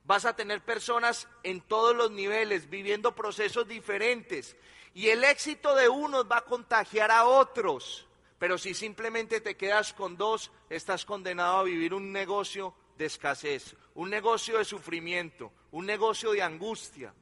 Vas 0.03 0.25
a 0.25 0.35
tener 0.35 0.65
personas 0.65 1.29
en 1.45 1.61
todos 1.61 1.95
los 1.95 2.11
niveles, 2.11 2.69
viviendo 2.69 3.15
procesos 3.15 3.69
diferentes. 3.69 4.57
Y 4.93 5.11
el 5.11 5.23
éxito 5.23 5.77
de 5.77 5.89
unos 5.89 6.29
va 6.29 6.39
a 6.39 6.45
contagiar 6.45 7.13
a 7.13 7.27
otros. 7.27 8.09
Pero 8.41 8.57
si 8.57 8.73
simplemente 8.73 9.43
te 9.43 9.55
quedas 9.55 9.93
con 9.93 10.17
dos, 10.17 10.51
estás 10.71 11.05
condenado 11.05 11.59
a 11.59 11.63
vivir 11.63 11.93
un 11.93 12.11
negocio 12.11 12.75
de 12.97 13.05
escasez, 13.05 13.77
un 13.97 14.09
negocio 14.09 14.57
de 14.57 14.65
sufrimiento, 14.65 15.53
un 15.73 15.85
negocio 15.85 16.33
de 16.33 16.41
angustia. 16.41 17.13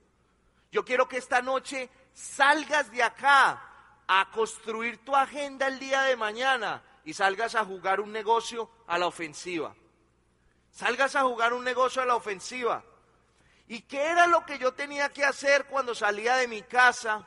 Yo 0.70 0.84
quiero 0.84 1.08
que 1.08 1.16
esta 1.16 1.42
noche 1.42 1.90
salgas 2.12 2.92
de 2.92 3.02
acá 3.02 3.60
a 4.06 4.30
construir 4.30 5.04
tu 5.04 5.16
agenda 5.16 5.66
el 5.66 5.80
día 5.80 6.02
de 6.02 6.14
mañana 6.14 6.84
y 7.04 7.12
salgas 7.14 7.56
a 7.56 7.64
jugar 7.64 7.98
un 7.98 8.12
negocio 8.12 8.70
a 8.86 8.96
la 8.96 9.08
ofensiva. 9.08 9.74
Salgas 10.70 11.16
a 11.16 11.24
jugar 11.24 11.52
un 11.52 11.64
negocio 11.64 12.00
a 12.00 12.06
la 12.06 12.14
ofensiva. 12.14 12.84
¿Y 13.66 13.80
qué 13.82 14.04
era 14.04 14.28
lo 14.28 14.46
que 14.46 14.56
yo 14.56 14.72
tenía 14.72 15.08
que 15.08 15.24
hacer 15.24 15.64
cuando 15.64 15.96
salía 15.96 16.36
de 16.36 16.46
mi 16.46 16.62
casa 16.62 17.26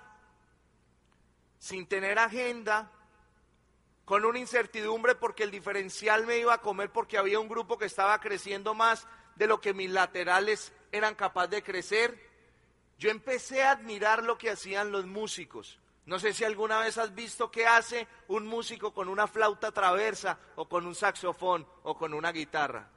sin 1.59 1.87
tener 1.87 2.17
agenda, 2.19 2.89
con 4.11 4.25
una 4.25 4.39
incertidumbre 4.39 5.15
porque 5.15 5.43
el 5.43 5.51
diferencial 5.51 6.25
me 6.25 6.37
iba 6.37 6.53
a 6.53 6.57
comer 6.57 6.91
porque 6.91 7.17
había 7.17 7.39
un 7.39 7.47
grupo 7.47 7.77
que 7.77 7.85
estaba 7.85 8.19
creciendo 8.19 8.73
más 8.73 9.07
de 9.37 9.47
lo 9.47 9.61
que 9.61 9.73
mis 9.73 9.89
laterales 9.89 10.73
eran 10.91 11.15
capaces 11.15 11.51
de 11.51 11.63
crecer? 11.63 12.29
yo 12.99 13.09
empecé 13.09 13.63
a 13.63 13.71
admirar 13.71 14.21
lo 14.21 14.37
que 14.37 14.49
hacían 14.49 14.91
los 14.91 15.05
músicos. 15.05 15.79
No 16.05 16.19
sé 16.19 16.33
si 16.33 16.43
alguna 16.43 16.79
vez 16.79 16.97
has 16.97 17.15
visto 17.15 17.49
qué 17.49 17.65
hace 17.65 18.05
un 18.27 18.45
músico 18.47 18.93
con 18.93 19.07
una 19.07 19.27
flauta 19.27 19.71
traversa 19.71 20.37
o 20.57 20.67
con 20.67 20.85
un 20.85 20.93
saxofón 20.93 21.65
o 21.83 21.95
con 21.95 22.13
una 22.13 22.33
guitarra. 22.33 22.89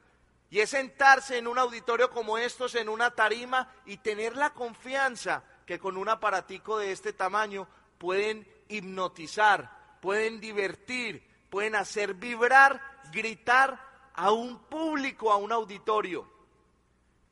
Y 0.50 0.58
es 0.58 0.70
sentarse 0.70 1.38
en 1.38 1.46
un 1.46 1.60
auditorio 1.60 2.10
como 2.10 2.38
estos, 2.38 2.74
en 2.74 2.88
una 2.88 3.12
tarima, 3.12 3.72
y 3.86 3.98
tener 3.98 4.36
la 4.36 4.50
confianza 4.50 5.44
que 5.64 5.78
con 5.78 5.96
un 5.96 6.08
aparatico 6.08 6.76
de 6.76 6.90
este 6.90 7.12
tamaño 7.12 7.68
pueden 7.98 8.48
hipnotizar, 8.66 9.83
pueden 10.04 10.38
divertir, 10.38 11.26
pueden 11.48 11.74
hacer 11.74 12.12
vibrar, 12.12 12.78
gritar 13.10 14.10
a 14.12 14.32
un 14.32 14.58
público, 14.64 15.32
a 15.32 15.36
un 15.36 15.50
auditorio. 15.50 16.30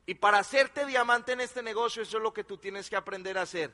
Y 0.07 0.15
para 0.15 0.39
hacerte 0.39 0.87
diamante 0.87 1.33
en 1.33 1.41
este 1.41 1.61
negocio, 1.61 2.01
eso 2.01 2.17
es 2.17 2.23
lo 2.23 2.33
que 2.33 2.43
tú 2.43 2.57
tienes 2.57 2.89
que 2.89 2.95
aprender 2.95 3.37
a 3.37 3.43
hacer. 3.43 3.71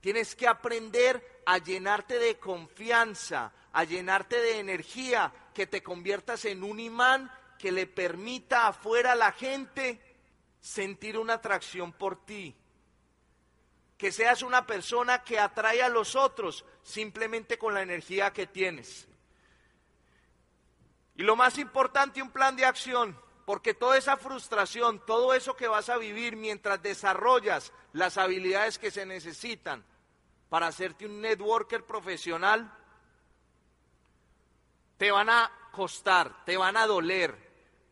Tienes 0.00 0.36
que 0.36 0.46
aprender 0.46 1.42
a 1.44 1.58
llenarte 1.58 2.20
de 2.20 2.38
confianza, 2.38 3.52
a 3.72 3.82
llenarte 3.82 4.40
de 4.40 4.60
energía, 4.60 5.32
que 5.52 5.66
te 5.66 5.82
conviertas 5.82 6.44
en 6.44 6.62
un 6.62 6.78
imán 6.78 7.32
que 7.58 7.72
le 7.72 7.88
permita 7.88 8.68
afuera 8.68 9.10
a 9.10 9.16
la 9.16 9.32
gente 9.32 10.00
sentir 10.60 11.18
una 11.18 11.34
atracción 11.34 11.92
por 11.92 12.24
ti. 12.24 12.54
Que 14.02 14.10
seas 14.10 14.42
una 14.42 14.66
persona 14.66 15.22
que 15.22 15.38
atrae 15.38 15.80
a 15.80 15.88
los 15.88 16.16
otros 16.16 16.64
simplemente 16.82 17.56
con 17.56 17.72
la 17.72 17.82
energía 17.82 18.32
que 18.32 18.48
tienes. 18.48 19.06
Y 21.14 21.22
lo 21.22 21.36
más 21.36 21.56
importante, 21.56 22.20
un 22.20 22.32
plan 22.32 22.56
de 22.56 22.64
acción. 22.64 23.16
Porque 23.46 23.74
toda 23.74 23.96
esa 23.96 24.16
frustración, 24.16 25.06
todo 25.06 25.34
eso 25.34 25.54
que 25.54 25.68
vas 25.68 25.88
a 25.88 25.98
vivir 25.98 26.34
mientras 26.34 26.82
desarrollas 26.82 27.72
las 27.92 28.18
habilidades 28.18 28.76
que 28.76 28.90
se 28.90 29.06
necesitan 29.06 29.84
para 30.48 30.66
hacerte 30.66 31.06
un 31.06 31.20
networker 31.20 31.84
profesional, 31.84 32.76
te 34.96 35.12
van 35.12 35.30
a 35.30 35.48
costar, 35.70 36.44
te 36.44 36.56
van 36.56 36.76
a 36.76 36.88
doler, 36.88 37.36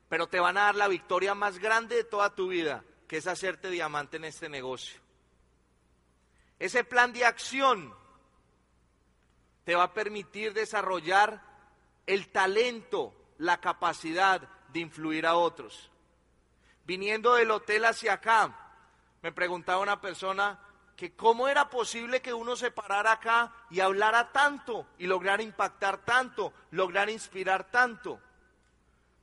pero 0.09 0.27
te 0.27 0.41
van 0.41 0.57
a 0.57 0.63
dar 0.63 0.75
la 0.75 0.89
victoria 0.89 1.37
más 1.37 1.61
grande 1.61 1.95
de 1.95 2.05
toda 2.05 2.35
tu 2.35 2.49
vida, 2.49 2.83
que 3.07 3.19
es 3.19 3.29
hacerte 3.29 3.71
diamante 3.71 4.17
en 4.17 4.25
este 4.25 4.49
negocio. 4.49 5.01
Ese 6.61 6.85
plan 6.85 7.13
de 7.15 7.25
acción 7.25 7.93
te 9.65 9.75
va 9.75 9.85
a 9.85 9.95
permitir 9.95 10.53
desarrollar 10.53 11.43
el 12.07 12.29
talento, 12.31 13.15
la 13.39 13.61
capacidad 13.61 14.43
de 14.69 14.81
influir 14.81 15.27
a 15.27 15.35
otros. 15.35 15.91
viniendo 16.85 17.35
del 17.35 17.53
hotel 17.53 17.85
hacia 17.85 18.15
acá, 18.15 18.53
me 19.23 19.31
preguntaba 19.31 19.81
una 19.81 20.01
persona 20.01 20.59
que 20.97 21.15
cómo 21.15 21.47
era 21.47 21.71
posible 21.71 22.21
que 22.21 22.35
uno 22.35 22.57
se 22.57 22.73
parara 22.73 23.13
acá 23.13 23.53
y 23.71 23.81
hablara 23.81 24.33
tanto 24.33 24.87
y 24.99 25.07
lograr 25.07 25.41
impactar 25.41 26.05
tanto, 26.05 26.53
lograr 26.73 27.09
inspirar 27.09 27.71
tanto. 27.71 28.21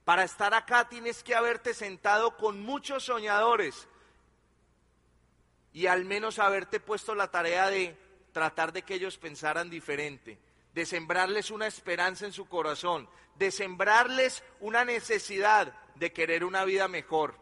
Para 0.06 0.23
estar 0.23 0.54
acá 0.54 0.88
tienes 0.88 1.23
que 1.23 1.36
haberte 1.36 1.73
sentado 1.73 2.38
con 2.38 2.62
muchos 2.62 3.04
soñadores 3.04 3.88
y 5.73 5.88
al 5.88 6.06
menos 6.06 6.39
haberte 6.39 6.80
puesto 6.80 7.15
la 7.15 7.30
tarea 7.30 7.69
de 7.69 7.97
tratar 8.32 8.73
de 8.73 8.84
que 8.84 8.95
ellos 8.95 9.17
pensaran 9.17 9.69
diferente, 9.69 10.39
de 10.73 10.86
sembrarles 10.86 11.51
una 11.51 11.67
esperanza 11.67 12.25
en 12.25 12.34
su 12.34 12.47
corazón, 12.47 13.10
de 13.36 13.51
sembrarles 13.51 14.43
una 14.60 14.86
necesidad 14.86 15.73
de 15.95 16.13
querer 16.13 16.43
una 16.43 16.65
vida 16.65 16.88
mejor. 16.88 17.36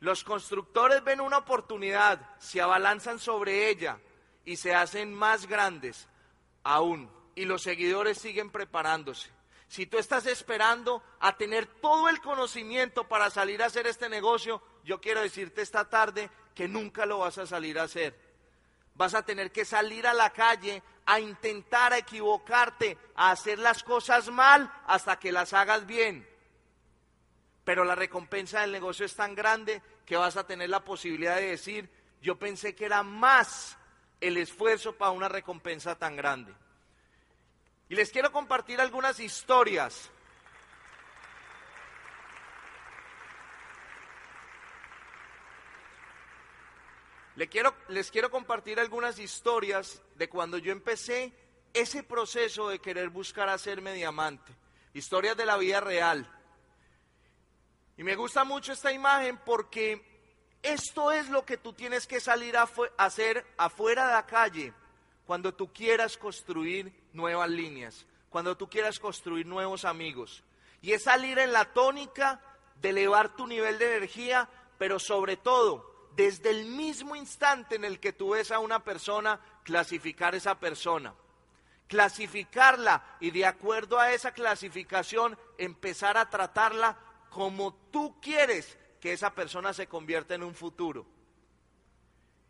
Los 0.00 0.24
constructores 0.24 1.02
ven 1.02 1.20
una 1.20 1.38
oportunidad, 1.38 2.20
se 2.38 2.60
abalanzan 2.60 3.18
sobre 3.18 3.68
ella 3.68 3.98
y 4.44 4.56
se 4.56 4.74
hacen 4.74 5.12
más 5.12 5.46
grandes 5.46 6.08
aún. 6.62 7.10
Y 7.34 7.44
los 7.44 7.62
seguidores 7.62 8.18
siguen 8.18 8.50
preparándose. 8.50 9.30
Si 9.68 9.86
tú 9.86 9.98
estás 9.98 10.26
esperando 10.26 11.02
a 11.20 11.36
tener 11.36 11.66
todo 11.66 12.08
el 12.08 12.20
conocimiento 12.20 13.06
para 13.06 13.28
salir 13.30 13.62
a 13.62 13.66
hacer 13.66 13.86
este 13.86 14.08
negocio, 14.08 14.62
yo 14.84 15.00
quiero 15.00 15.20
decirte 15.20 15.60
esta 15.60 15.88
tarde 15.88 16.30
que 16.58 16.68
nunca 16.68 17.06
lo 17.06 17.20
vas 17.20 17.38
a 17.38 17.46
salir 17.46 17.78
a 17.78 17.84
hacer. 17.84 18.14
Vas 18.94 19.14
a 19.14 19.24
tener 19.24 19.52
que 19.52 19.64
salir 19.64 20.06
a 20.06 20.12
la 20.12 20.30
calle 20.30 20.82
a 21.06 21.20
intentar 21.20 21.92
a 21.92 21.98
equivocarte, 21.98 22.98
a 23.14 23.30
hacer 23.30 23.58
las 23.58 23.82
cosas 23.82 24.28
mal 24.28 24.70
hasta 24.86 25.18
que 25.18 25.32
las 25.32 25.54
hagas 25.54 25.86
bien 25.86 26.26
pero 27.68 27.84
la 27.84 27.94
recompensa 27.94 28.62
del 28.62 28.72
negocio 28.72 29.04
es 29.04 29.14
tan 29.14 29.34
grande 29.34 29.82
que 30.06 30.16
vas 30.16 30.38
a 30.38 30.46
tener 30.46 30.70
la 30.70 30.82
posibilidad 30.82 31.36
de 31.36 31.50
decir, 31.50 31.90
yo 32.22 32.38
pensé 32.38 32.74
que 32.74 32.86
era 32.86 33.02
más 33.02 33.76
el 34.22 34.38
esfuerzo 34.38 34.96
para 34.96 35.10
una 35.10 35.28
recompensa 35.28 35.94
tan 35.94 36.16
grande. 36.16 36.50
Y 37.90 37.94
les 37.94 38.10
quiero 38.10 38.32
compartir 38.32 38.80
algunas 38.80 39.20
historias. 39.20 40.10
Les 47.38 48.10
quiero, 48.10 48.30
compartir 48.32 48.80
algunas 48.80 49.20
historias 49.20 50.02
de 50.16 50.28
cuando 50.28 50.58
yo 50.58 50.72
empecé 50.72 51.32
ese 51.72 52.02
proceso 52.02 52.68
de 52.68 52.80
querer 52.80 53.10
buscar 53.10 53.48
hacerme 53.48 53.92
diamante. 53.92 54.52
Historias 54.92 55.36
de 55.36 55.46
la 55.46 55.56
vida 55.56 55.80
real. 55.80 56.28
Y 57.96 58.02
me 58.02 58.16
gusta 58.16 58.42
mucho 58.42 58.72
esta 58.72 58.90
imagen 58.90 59.38
porque 59.46 60.04
esto 60.64 61.12
es 61.12 61.28
lo 61.28 61.44
que 61.44 61.58
tú 61.58 61.72
tienes 61.72 62.08
que 62.08 62.18
salir 62.18 62.56
a 62.56 62.68
hacer 62.96 63.46
afuera 63.56 64.08
de 64.08 64.14
la 64.14 64.26
calle 64.26 64.72
cuando 65.24 65.54
tú 65.54 65.72
quieras 65.72 66.16
construir 66.16 66.92
nuevas 67.12 67.50
líneas, 67.50 68.04
cuando 68.30 68.56
tú 68.56 68.68
quieras 68.68 68.98
construir 68.98 69.46
nuevos 69.46 69.84
amigos. 69.84 70.42
Y 70.82 70.90
es 70.90 71.04
salir 71.04 71.38
en 71.38 71.52
la 71.52 71.72
tónica 71.72 72.40
de 72.80 72.88
elevar 72.88 73.36
tu 73.36 73.46
nivel 73.46 73.78
de 73.78 73.94
energía, 73.94 74.48
pero 74.76 74.98
sobre 74.98 75.36
todo, 75.36 75.97
desde 76.16 76.50
el 76.50 76.66
mismo 76.66 77.16
instante 77.16 77.76
en 77.76 77.84
el 77.84 78.00
que 78.00 78.12
tú 78.12 78.30
ves 78.30 78.50
a 78.50 78.58
una 78.58 78.84
persona, 78.84 79.40
clasificar 79.64 80.34
esa 80.34 80.58
persona 80.58 81.14
clasificarla 81.88 83.16
y 83.18 83.30
de 83.30 83.46
acuerdo 83.46 83.98
a 83.98 84.12
esa 84.12 84.32
clasificación 84.32 85.36
empezar 85.56 86.16
a 86.16 86.28
tratarla 86.28 86.98
como 87.30 87.74
tú 87.90 88.20
quieres 88.20 88.78
que 89.00 89.12
esa 89.12 89.34
persona 89.34 89.72
se 89.72 89.86
convierta 89.86 90.34
en 90.34 90.42
un 90.42 90.54
futuro. 90.54 91.06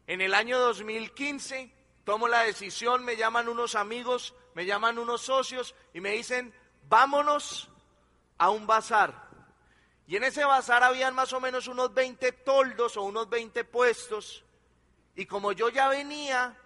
En 0.06 0.20
el 0.20 0.34
año 0.34 0.58
2015 0.58 1.72
tomo 2.04 2.26
la 2.28 2.42
decisión, 2.42 3.04
me 3.04 3.16
llaman 3.16 3.48
unos 3.48 3.74
amigos, 3.74 4.34
me 4.54 4.66
llaman 4.66 4.98
unos 4.98 5.22
socios 5.22 5.74
y 5.94 6.00
me 6.00 6.12
dicen, 6.12 6.52
vámonos 6.88 7.68
a 8.38 8.50
un 8.50 8.66
bazar. 8.66 9.27
Y 10.08 10.16
en 10.16 10.24
ese 10.24 10.44
bazar 10.44 10.82
habían 10.82 11.14
más 11.14 11.32
o 11.32 11.40
menos 11.40 11.68
unos 11.68 11.94
20 11.94 12.32
toldos 12.32 12.96
o 12.96 13.02
unos 13.02 13.28
20 13.28 13.62
puestos. 13.64 14.42
Y 15.14 15.26
como 15.26 15.52
yo 15.52 15.68
ya 15.68 15.88
venía 15.88 16.56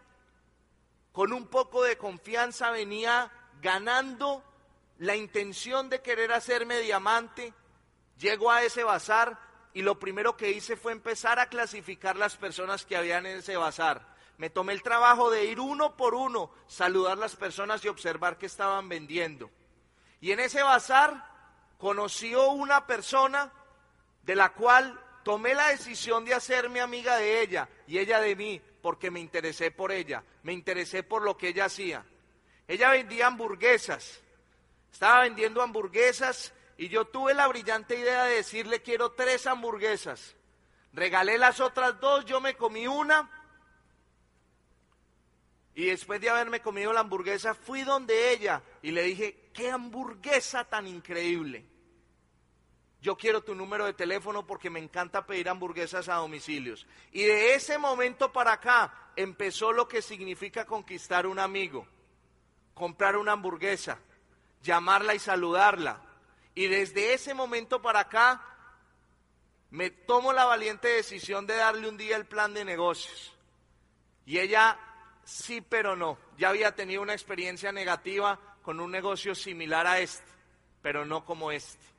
con 1.12 1.34
un 1.34 1.48
poco 1.48 1.82
de 1.82 1.98
confianza, 1.98 2.70
venía 2.70 3.30
ganando 3.60 4.42
la 4.98 5.16
intención 5.16 5.90
de 5.90 6.00
querer 6.00 6.32
hacerme 6.32 6.78
diamante, 6.78 7.52
Llego 8.22 8.52
a 8.52 8.62
ese 8.62 8.84
bazar 8.84 9.36
y 9.74 9.82
lo 9.82 9.98
primero 9.98 10.36
que 10.36 10.52
hice 10.52 10.76
fue 10.76 10.92
empezar 10.92 11.40
a 11.40 11.48
clasificar 11.48 12.14
las 12.14 12.36
personas 12.36 12.84
que 12.84 12.96
habían 12.96 13.26
en 13.26 13.38
ese 13.38 13.56
bazar. 13.56 14.06
Me 14.38 14.48
tomé 14.48 14.74
el 14.74 14.82
trabajo 14.84 15.28
de 15.28 15.46
ir 15.46 15.58
uno 15.58 15.96
por 15.96 16.14
uno, 16.14 16.52
saludar 16.68 17.18
las 17.18 17.34
personas 17.34 17.84
y 17.84 17.88
observar 17.88 18.38
qué 18.38 18.46
estaban 18.46 18.88
vendiendo. 18.88 19.50
Y 20.20 20.30
en 20.30 20.38
ese 20.38 20.62
bazar 20.62 21.31
conoció 21.82 22.52
una 22.52 22.86
persona 22.86 23.52
de 24.22 24.36
la 24.36 24.50
cual 24.50 24.96
tomé 25.24 25.52
la 25.52 25.66
decisión 25.66 26.24
de 26.24 26.32
hacerme 26.32 26.80
amiga 26.80 27.16
de 27.16 27.42
ella 27.42 27.68
y 27.88 27.98
ella 27.98 28.20
de 28.20 28.36
mí, 28.36 28.62
porque 28.80 29.10
me 29.10 29.18
interesé 29.18 29.72
por 29.72 29.90
ella, 29.90 30.22
me 30.44 30.52
interesé 30.52 31.02
por 31.02 31.22
lo 31.22 31.36
que 31.36 31.48
ella 31.48 31.64
hacía. 31.64 32.04
Ella 32.68 32.90
vendía 32.90 33.26
hamburguesas, 33.26 34.20
estaba 34.92 35.22
vendiendo 35.22 35.60
hamburguesas 35.60 36.52
y 36.78 36.88
yo 36.88 37.06
tuve 37.06 37.34
la 37.34 37.48
brillante 37.48 37.98
idea 37.98 38.26
de 38.26 38.36
decirle 38.36 38.80
quiero 38.80 39.10
tres 39.10 39.48
hamburguesas. 39.48 40.36
Regalé 40.92 41.36
las 41.36 41.58
otras 41.58 41.98
dos, 41.98 42.24
yo 42.26 42.40
me 42.40 42.54
comí 42.54 42.86
una. 42.86 43.28
Y 45.74 45.86
después 45.86 46.20
de 46.20 46.30
haberme 46.30 46.60
comido 46.60 46.92
la 46.92 47.00
hamburguesa, 47.00 47.56
fui 47.56 47.82
donde 47.82 48.30
ella 48.30 48.62
y 48.82 48.92
le 48.92 49.02
dije, 49.02 49.50
qué 49.52 49.72
hamburguesa 49.72 50.64
tan 50.64 50.86
increíble. 50.86 51.71
Yo 53.02 53.16
quiero 53.16 53.42
tu 53.42 53.54
número 53.54 53.84
de 53.84 53.92
teléfono 53.92 54.46
porque 54.46 54.70
me 54.70 54.78
encanta 54.78 55.26
pedir 55.26 55.48
hamburguesas 55.48 56.08
a 56.08 56.14
domicilios. 56.14 56.86
Y 57.10 57.24
de 57.24 57.54
ese 57.54 57.76
momento 57.76 58.32
para 58.32 58.52
acá 58.52 59.10
empezó 59.16 59.72
lo 59.72 59.88
que 59.88 60.00
significa 60.00 60.64
conquistar 60.64 61.26
un 61.26 61.40
amigo. 61.40 61.86
Comprar 62.74 63.16
una 63.16 63.32
hamburguesa, 63.32 63.98
llamarla 64.62 65.14
y 65.14 65.18
saludarla, 65.18 66.00
y 66.54 66.66
desde 66.66 67.14
ese 67.14 67.34
momento 67.34 67.80
para 67.80 68.00
acá 68.00 68.42
me 69.70 69.90
tomo 69.90 70.32
la 70.32 70.44
valiente 70.44 70.88
decisión 70.88 71.46
de 71.46 71.56
darle 71.56 71.88
un 71.88 71.96
día 71.96 72.16
el 72.16 72.26
plan 72.26 72.52
de 72.52 72.64
negocios. 72.64 73.32
Y 74.26 74.38
ella 74.38 74.78
sí, 75.24 75.60
pero 75.60 75.96
no. 75.96 76.18
Ya 76.38 76.50
había 76.50 76.74
tenido 76.74 77.02
una 77.02 77.14
experiencia 77.14 77.72
negativa 77.72 78.38
con 78.62 78.80
un 78.80 78.90
negocio 78.90 79.34
similar 79.34 79.86
a 79.86 80.00
este, 80.00 80.30
pero 80.82 81.04
no 81.04 81.24
como 81.24 81.50
este. 81.50 81.91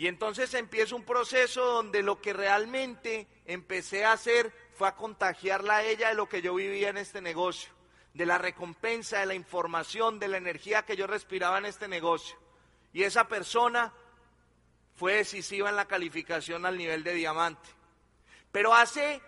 Y 0.00 0.06
entonces 0.06 0.54
empieza 0.54 0.94
un 0.94 1.04
proceso 1.04 1.62
donde 1.62 2.02
lo 2.02 2.22
que 2.22 2.32
realmente 2.32 3.28
empecé 3.44 4.06
a 4.06 4.12
hacer 4.12 4.50
fue 4.72 4.88
a 4.88 4.96
contagiarla 4.96 5.76
a 5.76 5.82
ella 5.82 6.08
de 6.08 6.14
lo 6.14 6.26
que 6.26 6.40
yo 6.40 6.54
vivía 6.54 6.88
en 6.88 6.96
este 6.96 7.20
negocio, 7.20 7.70
de 8.14 8.24
la 8.24 8.38
recompensa, 8.38 9.18
de 9.18 9.26
la 9.26 9.34
información, 9.34 10.18
de 10.18 10.28
la 10.28 10.38
energía 10.38 10.86
que 10.86 10.96
yo 10.96 11.06
respiraba 11.06 11.58
en 11.58 11.66
este 11.66 11.86
negocio. 11.86 12.34
Y 12.94 13.02
esa 13.02 13.28
persona 13.28 13.92
fue 14.94 15.16
decisiva 15.16 15.68
en 15.68 15.76
la 15.76 15.84
calificación 15.84 16.64
al 16.64 16.78
nivel 16.78 17.04
de 17.04 17.12
diamante. 17.12 17.68
Pero 18.50 18.72
hace 18.72 19.20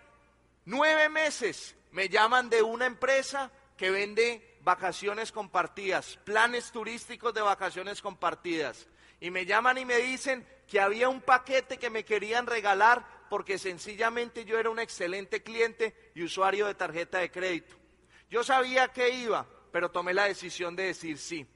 nueve 0.65 1.07
meses 1.07 1.75
me 1.91 2.09
llaman 2.09 2.49
de 2.49 2.63
una 2.63 2.87
empresa 2.87 3.51
que 3.77 3.91
vende 3.91 4.57
vacaciones 4.61 5.31
compartidas, 5.31 6.17
planes 6.23 6.71
turísticos 6.71 7.31
de 7.31 7.41
vacaciones 7.41 8.01
compartidas. 8.01 8.87
Y 9.19 9.29
me 9.29 9.45
llaman 9.45 9.77
y 9.77 9.85
me 9.85 9.97
dicen 9.97 10.47
que 10.67 10.79
había 10.79 11.09
un 11.09 11.21
paquete 11.21 11.77
que 11.77 11.89
me 11.89 12.05
querían 12.05 12.47
regalar 12.47 13.05
porque 13.29 13.57
sencillamente 13.57 14.45
yo 14.45 14.59
era 14.59 14.69
un 14.69 14.79
excelente 14.79 15.41
cliente 15.41 16.11
y 16.13 16.23
usuario 16.23 16.67
de 16.67 16.75
tarjeta 16.75 17.19
de 17.19 17.31
crédito. 17.31 17.75
Yo 18.29 18.43
sabía 18.43 18.89
que 18.89 19.09
iba, 19.09 19.45
pero 19.71 19.89
tomé 19.89 20.13
la 20.13 20.25
decisión 20.25 20.75
de 20.75 20.83
decir 20.83 21.17
sí. 21.17 21.47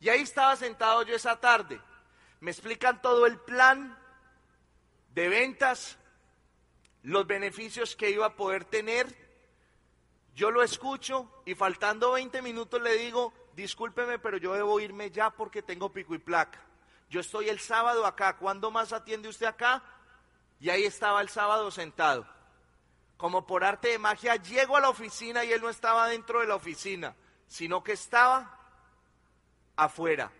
Y 0.00 0.08
ahí 0.08 0.20
estaba 0.20 0.56
sentado 0.56 1.02
yo 1.04 1.14
esa 1.14 1.40
tarde. 1.40 1.80
Me 2.40 2.50
explican 2.50 3.00
todo 3.00 3.26
el 3.26 3.38
plan 3.38 3.98
de 5.14 5.28
ventas, 5.28 5.98
los 7.02 7.26
beneficios 7.26 7.96
que 7.96 8.10
iba 8.10 8.26
a 8.26 8.36
poder 8.36 8.64
tener. 8.66 9.06
Yo 10.34 10.50
lo 10.50 10.62
escucho 10.62 11.42
y 11.46 11.54
faltando 11.54 12.12
20 12.12 12.42
minutos 12.42 12.82
le 12.82 12.92
digo, 12.98 13.32
discúlpeme, 13.54 14.18
pero 14.18 14.36
yo 14.36 14.52
debo 14.52 14.78
irme 14.80 15.10
ya 15.10 15.30
porque 15.30 15.62
tengo 15.62 15.90
pico 15.90 16.14
y 16.14 16.18
placa. 16.18 16.62
Yo 17.08 17.20
estoy 17.20 17.48
el 17.48 17.60
sábado 17.60 18.04
acá, 18.04 18.36
¿cuándo 18.36 18.70
más 18.70 18.92
atiende 18.92 19.28
usted 19.28 19.46
acá? 19.46 19.82
Y 20.58 20.70
ahí 20.70 20.84
estaba 20.84 21.20
el 21.20 21.28
sábado 21.28 21.70
sentado. 21.70 22.26
Como 23.16 23.46
por 23.46 23.64
arte 23.64 23.88
de 23.88 23.98
magia, 23.98 24.36
llego 24.36 24.76
a 24.76 24.80
la 24.80 24.88
oficina 24.88 25.44
y 25.44 25.52
él 25.52 25.60
no 25.60 25.70
estaba 25.70 26.08
dentro 26.08 26.40
de 26.40 26.46
la 26.46 26.56
oficina, 26.56 27.14
sino 27.46 27.82
que 27.82 27.92
estaba 27.92 28.52
afuera. 29.76 30.32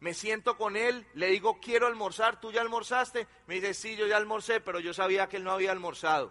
me 0.00 0.12
siento 0.12 0.58
con 0.58 0.76
él, 0.76 1.06
le 1.14 1.28
digo, 1.28 1.58
quiero 1.60 1.86
almorzar, 1.86 2.38
¿tú 2.38 2.52
ya 2.52 2.60
almorzaste? 2.60 3.26
Me 3.46 3.54
dice, 3.54 3.72
sí, 3.72 3.96
yo 3.96 4.06
ya 4.06 4.18
almorcé, 4.18 4.60
pero 4.60 4.78
yo 4.78 4.92
sabía 4.92 5.28
que 5.28 5.38
él 5.38 5.44
no 5.44 5.52
había 5.52 5.72
almorzado. 5.72 6.30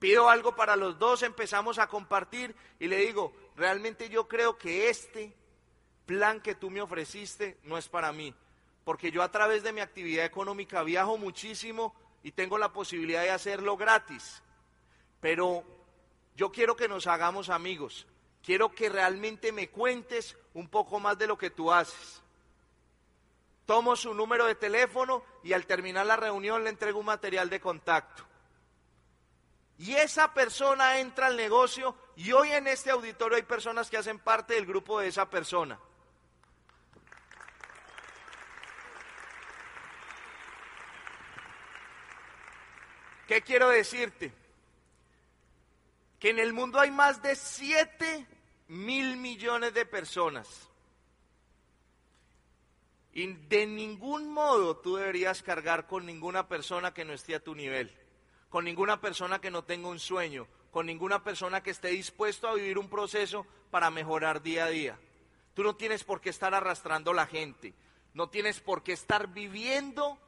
Pido 0.00 0.28
algo 0.28 0.56
para 0.56 0.74
los 0.74 0.98
dos, 0.98 1.22
empezamos 1.22 1.78
a 1.78 1.86
compartir 1.86 2.56
y 2.80 2.88
le 2.88 2.96
digo, 2.96 3.32
realmente 3.54 4.08
yo 4.08 4.26
creo 4.26 4.58
que 4.58 4.88
este 4.88 5.32
plan 6.06 6.40
que 6.40 6.56
tú 6.56 6.70
me 6.70 6.82
ofreciste 6.82 7.60
no 7.62 7.78
es 7.78 7.88
para 7.88 8.10
mí, 8.10 8.34
porque 8.84 9.10
yo 9.10 9.22
a 9.22 9.30
través 9.30 9.62
de 9.62 9.72
mi 9.72 9.80
actividad 9.80 10.24
económica 10.24 10.82
viajo 10.82 11.16
muchísimo 11.18 11.94
y 12.22 12.32
tengo 12.32 12.58
la 12.58 12.72
posibilidad 12.72 13.22
de 13.22 13.30
hacerlo 13.30 13.76
gratis, 13.76 14.42
pero 15.20 15.64
yo 16.36 16.50
quiero 16.50 16.76
que 16.76 16.88
nos 16.88 17.06
hagamos 17.06 17.48
amigos, 17.48 18.06
quiero 18.42 18.72
que 18.72 18.88
realmente 18.88 19.52
me 19.52 19.68
cuentes 19.68 20.36
un 20.54 20.68
poco 20.68 21.00
más 21.00 21.18
de 21.18 21.26
lo 21.26 21.38
que 21.38 21.50
tú 21.50 21.72
haces. 21.72 22.22
Tomo 23.66 23.94
su 23.94 24.12
número 24.12 24.46
de 24.46 24.56
teléfono 24.56 25.22
y 25.44 25.52
al 25.52 25.66
terminar 25.66 26.04
la 26.06 26.16
reunión 26.16 26.64
le 26.64 26.70
entrego 26.70 26.98
un 26.98 27.06
material 27.06 27.48
de 27.48 27.60
contacto. 27.60 28.24
Y 29.78 29.94
esa 29.94 30.34
persona 30.34 30.98
entra 30.98 31.28
al 31.28 31.36
negocio 31.36 31.96
y 32.16 32.32
hoy 32.32 32.50
en 32.52 32.66
este 32.66 32.90
auditorio 32.90 33.36
hay 33.36 33.42
personas 33.42 33.88
que 33.88 33.96
hacen 33.96 34.18
parte 34.18 34.54
del 34.54 34.66
grupo 34.66 35.00
de 35.00 35.08
esa 35.08 35.30
persona. 35.30 35.78
¿Qué 43.32 43.40
quiero 43.40 43.70
decirte? 43.70 44.30
Que 46.18 46.28
en 46.28 46.38
el 46.38 46.52
mundo 46.52 46.78
hay 46.78 46.90
más 46.90 47.22
de 47.22 47.34
7 47.34 48.26
mil 48.68 49.16
millones 49.16 49.72
de 49.72 49.86
personas 49.86 50.68
y 53.14 53.32
de 53.32 53.66
ningún 53.66 54.30
modo 54.30 54.76
tú 54.76 54.96
deberías 54.96 55.42
cargar 55.42 55.86
con 55.86 56.04
ninguna 56.04 56.46
persona 56.46 56.92
que 56.92 57.06
no 57.06 57.14
esté 57.14 57.34
a 57.34 57.42
tu 57.42 57.54
nivel, 57.54 57.90
con 58.50 58.66
ninguna 58.66 59.00
persona 59.00 59.40
que 59.40 59.50
no 59.50 59.64
tenga 59.64 59.88
un 59.88 59.98
sueño, 59.98 60.46
con 60.70 60.84
ninguna 60.84 61.24
persona 61.24 61.62
que 61.62 61.70
esté 61.70 61.88
dispuesto 61.88 62.48
a 62.48 62.54
vivir 62.54 62.76
un 62.76 62.90
proceso 62.90 63.46
para 63.70 63.90
mejorar 63.90 64.42
día 64.42 64.66
a 64.66 64.68
día. 64.68 64.98
Tú 65.54 65.62
no 65.62 65.74
tienes 65.74 66.04
por 66.04 66.20
qué 66.20 66.28
estar 66.28 66.52
arrastrando 66.52 67.14
la 67.14 67.26
gente, 67.26 67.72
no 68.12 68.28
tienes 68.28 68.60
por 68.60 68.82
qué 68.82 68.92
estar 68.92 69.28
viviendo 69.28 70.18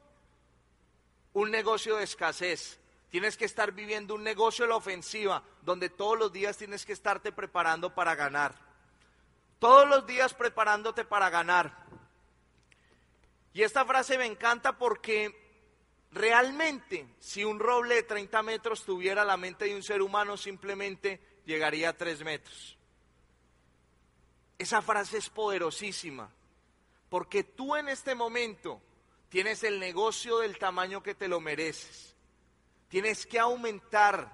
un 1.33 1.51
negocio 1.51 1.97
de 1.97 2.05
escasez, 2.05 2.79
tienes 3.15 3.37
que 3.37 3.45
estar 3.45 3.71
viviendo 3.71 4.13
un 4.13 4.25
negocio 4.25 4.65
de 4.65 4.69
la 4.71 4.75
ofensiva, 4.75 5.41
donde 5.61 5.87
todos 5.87 6.19
los 6.19 6.33
días 6.33 6.57
tienes 6.57 6.85
que 6.85 6.91
estarte 6.91 7.31
preparando 7.31 7.95
para 7.95 8.13
ganar. 8.13 8.53
Todos 9.57 9.87
los 9.87 10.05
días 10.05 10.33
preparándote 10.33 11.05
para 11.05 11.29
ganar. 11.29 11.85
Y 13.53 13.63
esta 13.63 13.85
frase 13.85 14.17
me 14.17 14.25
encanta 14.25 14.77
porque 14.77 15.33
realmente 16.11 17.07
si 17.21 17.45
un 17.45 17.57
roble 17.57 17.95
de 17.95 18.03
30 18.03 18.43
metros 18.43 18.83
tuviera 18.83 19.23
la 19.23 19.37
mente 19.37 19.63
de 19.63 19.77
un 19.77 19.83
ser 19.83 20.01
humano, 20.01 20.35
simplemente 20.35 21.21
llegaría 21.45 21.91
a 21.91 21.97
3 21.97 22.21
metros. 22.25 22.77
Esa 24.57 24.81
frase 24.81 25.19
es 25.19 25.29
poderosísima, 25.29 26.29
porque 27.07 27.45
tú 27.45 27.77
en 27.77 27.87
este 27.87 28.13
momento 28.13 28.81
tienes 29.29 29.63
el 29.63 29.79
negocio 29.79 30.39
del 30.39 30.57
tamaño 30.57 31.01
que 31.01 31.15
te 31.15 31.29
lo 31.29 31.39
mereces. 31.39 32.14
Tienes 32.87 33.25
que 33.25 33.39
aumentar 33.39 34.31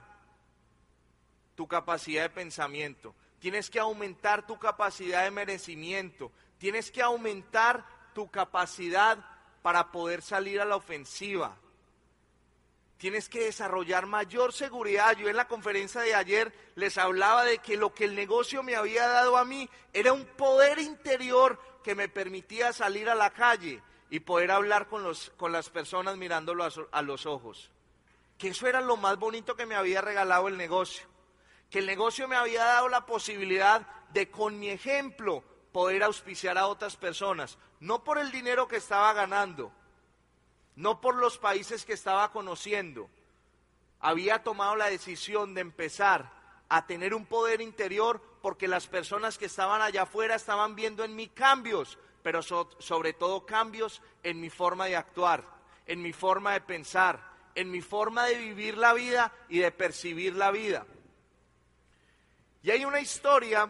tu 1.55 1.67
capacidad 1.67 2.23
de 2.23 2.29
pensamiento, 2.29 3.15
tienes 3.39 3.69
que 3.69 3.79
aumentar 3.79 4.45
tu 4.45 4.57
capacidad 4.57 5.23
de 5.23 5.31
merecimiento, 5.31 6.31
tienes 6.57 6.91
que 6.91 7.01
aumentar 7.01 7.85
tu 8.13 8.29
capacidad 8.29 9.17
para 9.61 9.91
poder 9.91 10.21
salir 10.21 10.59
a 10.61 10.65
la 10.65 10.75
ofensiva. 10.75 11.57
Tienes 12.97 13.29
que 13.29 13.45
desarrollar 13.45 14.05
mayor 14.05 14.53
seguridad. 14.53 15.17
Yo 15.17 15.27
en 15.27 15.35
la 15.35 15.47
conferencia 15.47 16.01
de 16.01 16.13
ayer 16.13 16.53
les 16.75 16.99
hablaba 16.99 17.43
de 17.45 17.57
que 17.57 17.75
lo 17.75 17.95
que 17.95 18.05
el 18.05 18.13
negocio 18.13 18.61
me 18.61 18.75
había 18.75 19.07
dado 19.07 19.37
a 19.37 19.45
mí 19.45 19.67
era 19.91 20.13
un 20.13 20.23
poder 20.25 20.77
interior 20.77 21.59
que 21.83 21.95
me 21.95 22.09
permitía 22.09 22.73
salir 22.73 23.09
a 23.09 23.15
la 23.15 23.31
calle 23.31 23.81
y 24.11 24.19
poder 24.19 24.51
hablar 24.51 24.87
con, 24.87 25.01
los, 25.01 25.31
con 25.37 25.51
las 25.51 25.69
personas 25.69 26.15
mirándolo 26.17 26.63
a, 26.63 26.69
a 26.91 27.01
los 27.01 27.25
ojos. 27.25 27.71
Que 28.41 28.47
eso 28.47 28.65
era 28.65 28.81
lo 28.81 28.97
más 28.97 29.19
bonito 29.19 29.55
que 29.55 29.67
me 29.67 29.75
había 29.75 30.01
regalado 30.01 30.47
el 30.47 30.57
negocio. 30.57 31.05
Que 31.69 31.77
el 31.77 31.85
negocio 31.85 32.27
me 32.27 32.35
había 32.35 32.65
dado 32.65 32.89
la 32.89 33.05
posibilidad 33.05 33.85
de 34.09 34.31
con 34.31 34.57
mi 34.57 34.69
ejemplo 34.69 35.43
poder 35.71 36.01
auspiciar 36.01 36.57
a 36.57 36.65
otras 36.65 36.97
personas, 36.97 37.59
no 37.79 38.03
por 38.03 38.17
el 38.17 38.31
dinero 38.31 38.67
que 38.67 38.77
estaba 38.77 39.13
ganando, 39.13 39.71
no 40.75 41.01
por 41.01 41.17
los 41.17 41.37
países 41.37 41.85
que 41.85 41.93
estaba 41.93 42.31
conociendo. 42.31 43.11
Había 43.99 44.41
tomado 44.41 44.75
la 44.75 44.89
decisión 44.89 45.53
de 45.53 45.61
empezar 45.61 46.33
a 46.67 46.87
tener 46.87 47.13
un 47.13 47.27
poder 47.27 47.61
interior 47.61 48.23
porque 48.41 48.67
las 48.67 48.87
personas 48.87 49.37
que 49.37 49.45
estaban 49.45 49.83
allá 49.83 50.01
afuera 50.01 50.33
estaban 50.33 50.73
viendo 50.73 51.03
en 51.03 51.15
mí 51.15 51.27
cambios, 51.27 51.99
pero 52.23 52.41
sobre 52.41 53.13
todo 53.13 53.45
cambios 53.45 54.01
en 54.23 54.41
mi 54.41 54.49
forma 54.49 54.87
de 54.87 54.95
actuar, 54.95 55.45
en 55.85 56.01
mi 56.01 56.11
forma 56.11 56.53
de 56.53 56.61
pensar, 56.61 57.30
en 57.55 57.71
mi 57.71 57.81
forma 57.81 58.25
de 58.25 58.37
vivir 58.37 58.77
la 58.77 58.93
vida 58.93 59.33
y 59.49 59.59
de 59.59 59.71
percibir 59.71 60.35
la 60.35 60.51
vida. 60.51 60.85
Y 62.63 62.71
hay 62.71 62.85
una 62.85 62.99
historia 62.99 63.69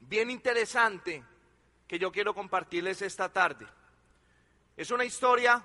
bien 0.00 0.30
interesante 0.30 1.22
que 1.86 1.98
yo 1.98 2.12
quiero 2.12 2.34
compartirles 2.34 3.02
esta 3.02 3.32
tarde. 3.32 3.66
Es 4.76 4.90
una 4.90 5.04
historia 5.04 5.64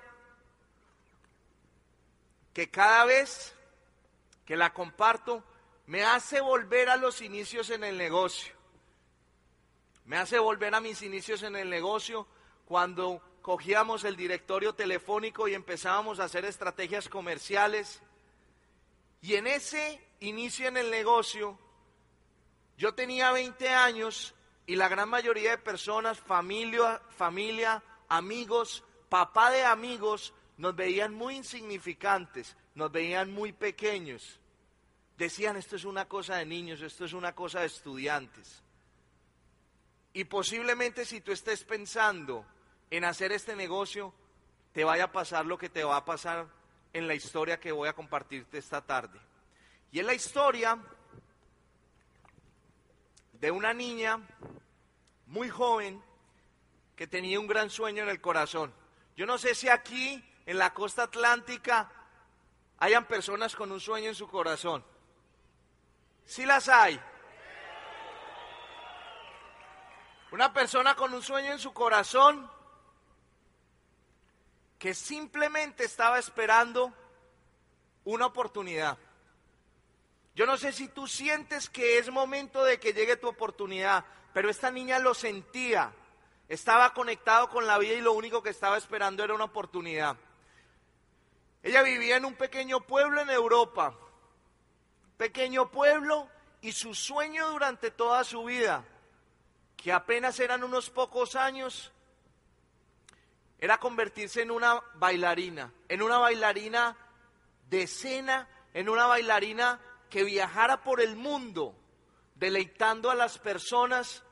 que 2.53 2.69
cada 2.69 3.05
vez 3.05 3.53
que 4.45 4.57
la 4.57 4.73
comparto 4.73 5.43
me 5.85 6.03
hace 6.03 6.41
volver 6.41 6.89
a 6.89 6.97
los 6.97 7.21
inicios 7.21 7.69
en 7.69 7.83
el 7.83 7.97
negocio. 7.97 8.53
Me 10.05 10.17
hace 10.17 10.39
volver 10.39 10.73
a 10.73 10.81
mis 10.81 11.01
inicios 11.01 11.43
en 11.43 11.55
el 11.55 11.69
negocio 11.69 12.27
cuando 12.65 13.21
cogíamos 13.47 14.03
el 14.03 14.17
directorio 14.17 14.75
telefónico 14.75 15.47
y 15.47 15.53
empezábamos 15.53 16.19
a 16.19 16.25
hacer 16.25 16.43
estrategias 16.43 17.07
comerciales. 17.07 18.01
Y 19.21 19.35
en 19.35 19.47
ese 19.47 20.01
inicio 20.19 20.67
en 20.67 20.75
el 20.75 20.91
negocio, 20.91 21.57
yo 22.77 22.93
tenía 22.93 23.31
20 23.31 23.69
años 23.69 24.35
y 24.65 24.75
la 24.75 24.89
gran 24.89 25.07
mayoría 25.07 25.51
de 25.51 25.59
personas, 25.59 26.19
familia, 26.19 27.01
familia, 27.15 27.81
amigos, 28.09 28.83
papá 29.07 29.49
de 29.49 29.63
amigos, 29.63 30.33
nos 30.57 30.75
veían 30.75 31.13
muy 31.13 31.37
insignificantes, 31.37 32.57
nos 32.75 32.91
veían 32.91 33.31
muy 33.31 33.53
pequeños. 33.53 34.41
Decían, 35.17 35.55
esto 35.55 35.77
es 35.77 35.85
una 35.85 36.03
cosa 36.03 36.35
de 36.35 36.45
niños, 36.45 36.81
esto 36.81 37.05
es 37.05 37.13
una 37.13 37.33
cosa 37.33 37.61
de 37.61 37.67
estudiantes. 37.67 38.61
Y 40.11 40.25
posiblemente 40.25 41.05
si 41.05 41.21
tú 41.21 41.31
estés 41.31 41.63
pensando 41.63 42.45
en 42.89 43.05
hacer 43.05 43.31
este 43.31 43.55
negocio, 43.55 44.13
te 44.73 44.83
vaya 44.83 45.05
a 45.05 45.11
pasar 45.11 45.45
lo 45.45 45.57
que 45.57 45.69
te 45.69 45.83
va 45.83 45.97
a 45.97 46.05
pasar 46.05 46.47
en 46.93 47.07
la 47.07 47.15
historia 47.15 47.59
que 47.59 47.71
voy 47.71 47.89
a 47.89 47.93
compartirte 47.93 48.57
esta 48.57 48.85
tarde. 48.85 49.19
Y 49.91 49.99
es 49.99 50.05
la 50.05 50.13
historia 50.13 50.77
de 53.33 53.51
una 53.51 53.73
niña 53.73 54.19
muy 55.27 55.49
joven 55.49 56.01
que 56.95 57.07
tenía 57.07 57.39
un 57.39 57.47
gran 57.47 57.69
sueño 57.69 58.03
en 58.03 58.09
el 58.09 58.21
corazón. 58.21 58.73
Yo 59.15 59.25
no 59.25 59.37
sé 59.37 59.55
si 59.55 59.69
aquí, 59.69 60.23
en 60.45 60.57
la 60.57 60.73
costa 60.73 61.03
atlántica, 61.03 61.91
hayan 62.79 63.05
personas 63.05 63.55
con 63.55 63.71
un 63.71 63.79
sueño 63.79 64.09
en 64.09 64.15
su 64.15 64.27
corazón. 64.27 64.83
Sí 66.25 66.45
las 66.45 66.69
hay. 66.69 66.99
Una 70.31 70.51
persona 70.51 70.95
con 70.95 71.13
un 71.13 71.21
sueño 71.21 71.51
en 71.51 71.59
su 71.59 71.73
corazón 71.73 72.49
que 74.79 74.93
simplemente 74.93 75.85
estaba 75.85 76.19
esperando 76.19 76.93
una 78.03 78.25
oportunidad. 78.25 78.97
Yo 80.35 80.45
no 80.45 80.55
sé 80.57 80.71
si 80.71 80.87
tú 80.87 81.07
sientes 81.07 81.69
que 81.69 81.97
es 81.97 82.11
momento 82.11 82.63
de 82.63 82.79
que 82.79 82.93
llegue 82.93 83.17
tu 83.17 83.27
oportunidad, 83.27 84.05
pero 84.33 84.49
esta 84.49 84.69
niña 84.69 84.99
lo 84.99 85.15
sentía, 85.15 85.91
estaba 86.47 86.93
conectado 86.93 87.49
con 87.49 87.65
la 87.65 87.79
vida 87.79 87.93
y 87.93 88.01
lo 88.01 88.13
único 88.13 88.43
que 88.43 88.51
estaba 88.51 88.77
esperando 88.77 89.23
era 89.23 89.33
una 89.33 89.45
oportunidad. 89.45 90.15
Ella 91.63 91.81
vivía 91.81 92.17
en 92.17 92.25
un 92.25 92.35
pequeño 92.35 92.81
pueblo 92.81 93.19
en 93.21 93.31
Europa, 93.31 93.97
pequeño 95.17 95.71
pueblo 95.71 96.29
y 96.61 96.71
su 96.71 96.93
sueño 96.93 97.49
durante 97.49 97.89
toda 97.89 98.23
su 98.23 98.43
vida, 98.43 98.85
que 99.75 99.91
apenas 99.91 100.39
eran 100.39 100.63
unos 100.63 100.91
pocos 100.91 101.35
años, 101.35 101.91
era 103.59 103.79
convertirse 103.79 104.41
en 104.41 104.51
una 104.51 104.81
bailarina, 104.95 105.73
en 105.89 106.01
una 106.01 106.17
bailarina 106.19 106.95
de 107.69 107.83
escena, 107.83 108.47
en 108.73 108.89
una 108.89 109.07
bailarina 109.07 109.79
que 110.09 110.23
viajara 110.23 110.83
por 110.83 111.01
el 111.01 111.15
mundo 111.15 111.75
deleitando 112.35 113.09
a 113.09 113.15
las 113.15 113.39
personas 113.39 114.23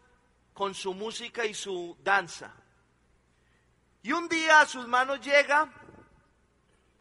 con 0.54 0.74
su 0.74 0.94
música 0.94 1.46
y 1.46 1.54
su 1.54 1.98
danza. 2.04 2.54
Y 4.04 4.12
un 4.12 4.30
día 4.30 4.62
a 4.62 4.66
sus 4.66 4.88
manos 4.88 5.20
llega 5.22 5.72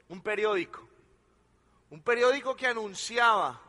un 0.08 0.22
periódico, 0.22 0.88
un 1.90 2.02
periódico 2.02 2.56
que 2.56 2.66
anunciaba 2.66 3.60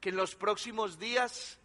que 0.00 0.08
en 0.08 0.16
los 0.16 0.34
próximos 0.34 0.98
días 0.98 1.58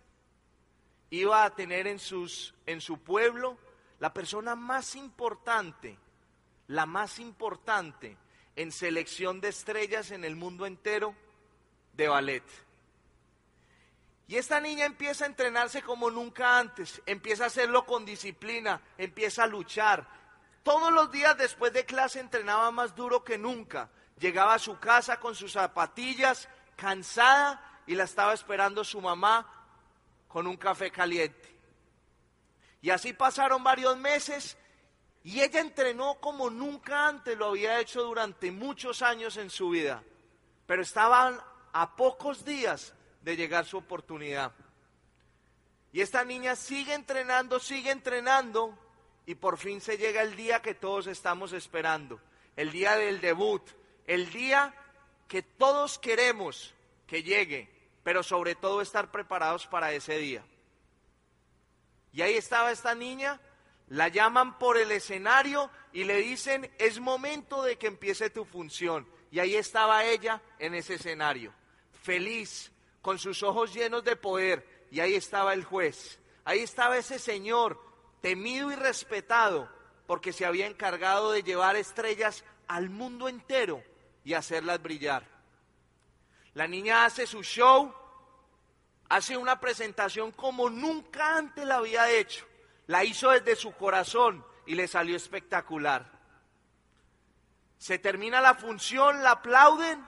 iba 1.09 1.43
a 1.43 1.55
tener 1.55 1.87
en, 1.87 1.99
sus, 1.99 2.53
en 2.65 2.81
su 2.81 2.99
pueblo 2.99 3.57
la 3.99 4.13
persona 4.13 4.55
más 4.55 4.95
importante, 4.95 5.97
la 6.69 6.85
más 6.85 7.19
importante 7.19 8.15
en 8.55 8.71
selección 8.71 9.41
de 9.41 9.49
estrellas 9.49 10.11
en 10.11 10.23
el 10.23 10.35
mundo 10.35 10.65
entero 10.65 11.15
de 11.93 12.07
ballet. 12.07 12.43
Y 14.27 14.37
esta 14.37 14.59
niña 14.59 14.85
empieza 14.85 15.23
a 15.23 15.27
entrenarse 15.27 15.81
como 15.81 16.11
nunca 16.11 16.59
antes, 16.59 17.01
empieza 17.07 17.45
a 17.45 17.47
hacerlo 17.47 17.85
con 17.85 18.05
disciplina, 18.05 18.81
empieza 18.99 19.43
a 19.43 19.47
luchar. 19.47 20.07
Todos 20.61 20.93
los 20.93 21.11
días 21.11 21.35
después 21.37 21.73
de 21.73 21.85
clase 21.85 22.19
entrenaba 22.19 22.69
más 22.69 22.95
duro 22.95 23.23
que 23.23 23.39
nunca. 23.39 23.89
Llegaba 24.19 24.53
a 24.53 24.59
su 24.59 24.77
casa 24.77 25.19
con 25.19 25.33
sus 25.33 25.53
zapatillas, 25.53 26.47
cansada, 26.75 27.81
y 27.87 27.95
la 27.95 28.03
estaba 28.03 28.35
esperando 28.35 28.83
su 28.83 29.01
mamá 29.01 29.51
con 30.27 30.45
un 30.45 30.57
café 30.57 30.91
caliente. 30.91 31.57
Y 32.83 32.91
así 32.91 33.13
pasaron 33.13 33.63
varios 33.63 33.97
meses 33.97 34.55
y 35.23 35.41
ella 35.41 35.59
entrenó 35.59 36.15
como 36.21 36.49
nunca 36.49 37.07
antes 37.07 37.37
lo 37.37 37.47
había 37.47 37.79
hecho 37.79 38.03
durante 38.03 38.51
muchos 38.51 39.01
años 39.01 39.37
en 39.37 39.49
su 39.49 39.69
vida. 39.69 40.03
Pero 40.65 40.81
estaban 40.81 41.39
a 41.73 41.95
pocos 41.95 42.45
días 42.45 42.93
de 43.21 43.35
llegar 43.35 43.65
su 43.65 43.77
oportunidad. 43.77 44.53
Y 45.91 46.01
esta 46.01 46.23
niña 46.23 46.55
sigue 46.55 46.93
entrenando, 46.93 47.59
sigue 47.59 47.91
entrenando 47.91 48.77
y 49.25 49.35
por 49.35 49.57
fin 49.57 49.81
se 49.81 49.97
llega 49.97 50.21
el 50.21 50.35
día 50.35 50.61
que 50.61 50.75
todos 50.75 51.07
estamos 51.07 51.53
esperando, 51.53 52.19
el 52.55 52.71
día 52.71 52.95
del 52.95 53.21
debut, 53.21 53.63
el 54.05 54.31
día 54.31 54.73
que 55.27 55.41
todos 55.43 55.99
queremos 55.99 56.73
que 57.05 57.23
llegue, 57.23 57.69
pero 58.03 58.23
sobre 58.23 58.55
todo 58.55 58.81
estar 58.81 59.11
preparados 59.11 59.67
para 59.67 59.91
ese 59.93 60.17
día. 60.17 60.43
Y 62.11 62.21
ahí 62.21 62.35
estaba 62.35 62.71
esta 62.71 62.95
niña, 62.95 63.39
la 63.89 64.07
llaman 64.07 64.57
por 64.59 64.77
el 64.77 64.91
escenario 64.91 65.69
y 65.91 66.03
le 66.03 66.17
dicen, 66.17 66.71
es 66.77 66.99
momento 66.99 67.63
de 67.63 67.77
que 67.77 67.87
empiece 67.87 68.29
tu 68.29 68.45
función. 68.45 69.07
Y 69.31 69.39
ahí 69.39 69.55
estaba 69.55 70.05
ella 70.05 70.41
en 70.59 70.75
ese 70.75 70.95
escenario, 70.95 71.53
feliz, 72.03 72.71
con 73.01 73.17
sus 73.17 73.41
ojos 73.43 73.73
llenos 73.73 74.03
de 74.03 74.15
poder. 74.15 74.87
Y 74.91 74.99
ahí 74.99 75.15
estaba 75.15 75.53
el 75.53 75.63
juez. 75.63 76.19
Ahí 76.45 76.59
estaba 76.59 76.97
ese 76.97 77.19
señor, 77.19 77.79
temido 78.21 78.71
y 78.71 78.75
respetado, 78.75 79.69
porque 80.07 80.33
se 80.33 80.45
había 80.45 80.67
encargado 80.67 81.31
de 81.31 81.43
llevar 81.43 81.75
estrellas 81.75 82.43
al 82.67 82.89
mundo 82.89 83.27
entero 83.27 83.83
y 84.23 84.33
hacerlas 84.33 84.81
brillar. 84.81 85.25
La 86.53 86.67
niña 86.67 87.05
hace 87.05 87.25
su 87.25 87.43
show, 87.43 87.93
hace 89.09 89.37
una 89.37 89.59
presentación 89.59 90.31
como 90.31 90.69
nunca 90.69 91.37
antes 91.37 91.65
la 91.65 91.77
había 91.77 92.11
hecho. 92.11 92.48
La 92.89 93.03
hizo 93.03 93.29
desde 93.29 93.55
su 93.55 93.71
corazón 93.73 94.43
y 94.65 94.73
le 94.73 94.87
salió 94.87 95.15
espectacular. 95.15 96.11
Se 97.77 97.99
termina 97.99 98.41
la 98.41 98.55
función, 98.55 99.21
la 99.21 99.33
aplauden 99.33 100.03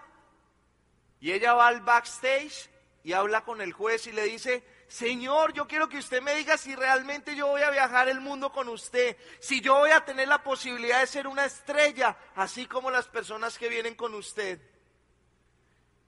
y 1.19 1.31
ella 1.31 1.53
va 1.53 1.67
al 1.67 1.81
backstage 1.81 2.71
y 3.03 3.13
habla 3.13 3.43
con 3.43 3.61
el 3.61 3.71
juez 3.71 4.07
y 4.07 4.11
le 4.11 4.23
dice, 4.23 4.65
Señor, 4.87 5.53
yo 5.53 5.67
quiero 5.67 5.89
que 5.89 5.99
usted 5.99 6.23
me 6.23 6.33
diga 6.33 6.57
si 6.57 6.75
realmente 6.75 7.35
yo 7.35 7.45
voy 7.45 7.61
a 7.61 7.69
viajar 7.69 8.09
el 8.09 8.19
mundo 8.19 8.51
con 8.51 8.67
usted, 8.67 9.15
si 9.39 9.61
yo 9.61 9.75
voy 9.75 9.91
a 9.91 10.03
tener 10.03 10.27
la 10.27 10.41
posibilidad 10.41 11.01
de 11.01 11.05
ser 11.05 11.27
una 11.27 11.45
estrella, 11.45 12.17
así 12.33 12.65
como 12.65 12.89
las 12.89 13.07
personas 13.07 13.59
que 13.59 13.69
vienen 13.69 13.93
con 13.93 14.15
usted. 14.15 14.59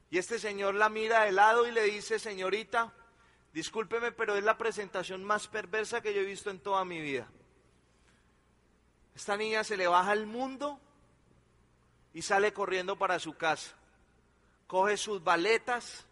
Y 0.09 0.17
este 0.17 0.39
señor 0.39 0.73
la 0.73 0.89
mira 0.89 1.25
de 1.25 1.33
lado 1.33 1.67
y 1.67 1.71
le 1.71 1.83
dice, 1.83 2.17
señorita, 2.17 2.91
discúlpeme, 3.53 4.11
pero 4.11 4.35
es 4.35 4.43
la 4.43 4.57
presentación 4.57 5.23
más 5.23 5.47
perversa 5.47 6.01
que 6.01 6.13
yo 6.13 6.21
he 6.21 6.25
visto 6.25 6.49
en 6.49 6.59
toda 6.59 6.83
mi 6.83 6.99
vida. 6.99 7.27
Esta 9.15 9.37
niña 9.37 9.63
se 9.63 9.77
le 9.77 9.87
baja 9.87 10.11
el 10.13 10.25
mundo 10.25 10.79
y 12.13 12.23
sale 12.23 12.51
corriendo 12.51 12.97
para 12.97 13.19
su 13.19 13.35
casa. 13.35 13.75
Coge 14.65 14.97
sus 14.97 15.23
baletas 15.23 16.05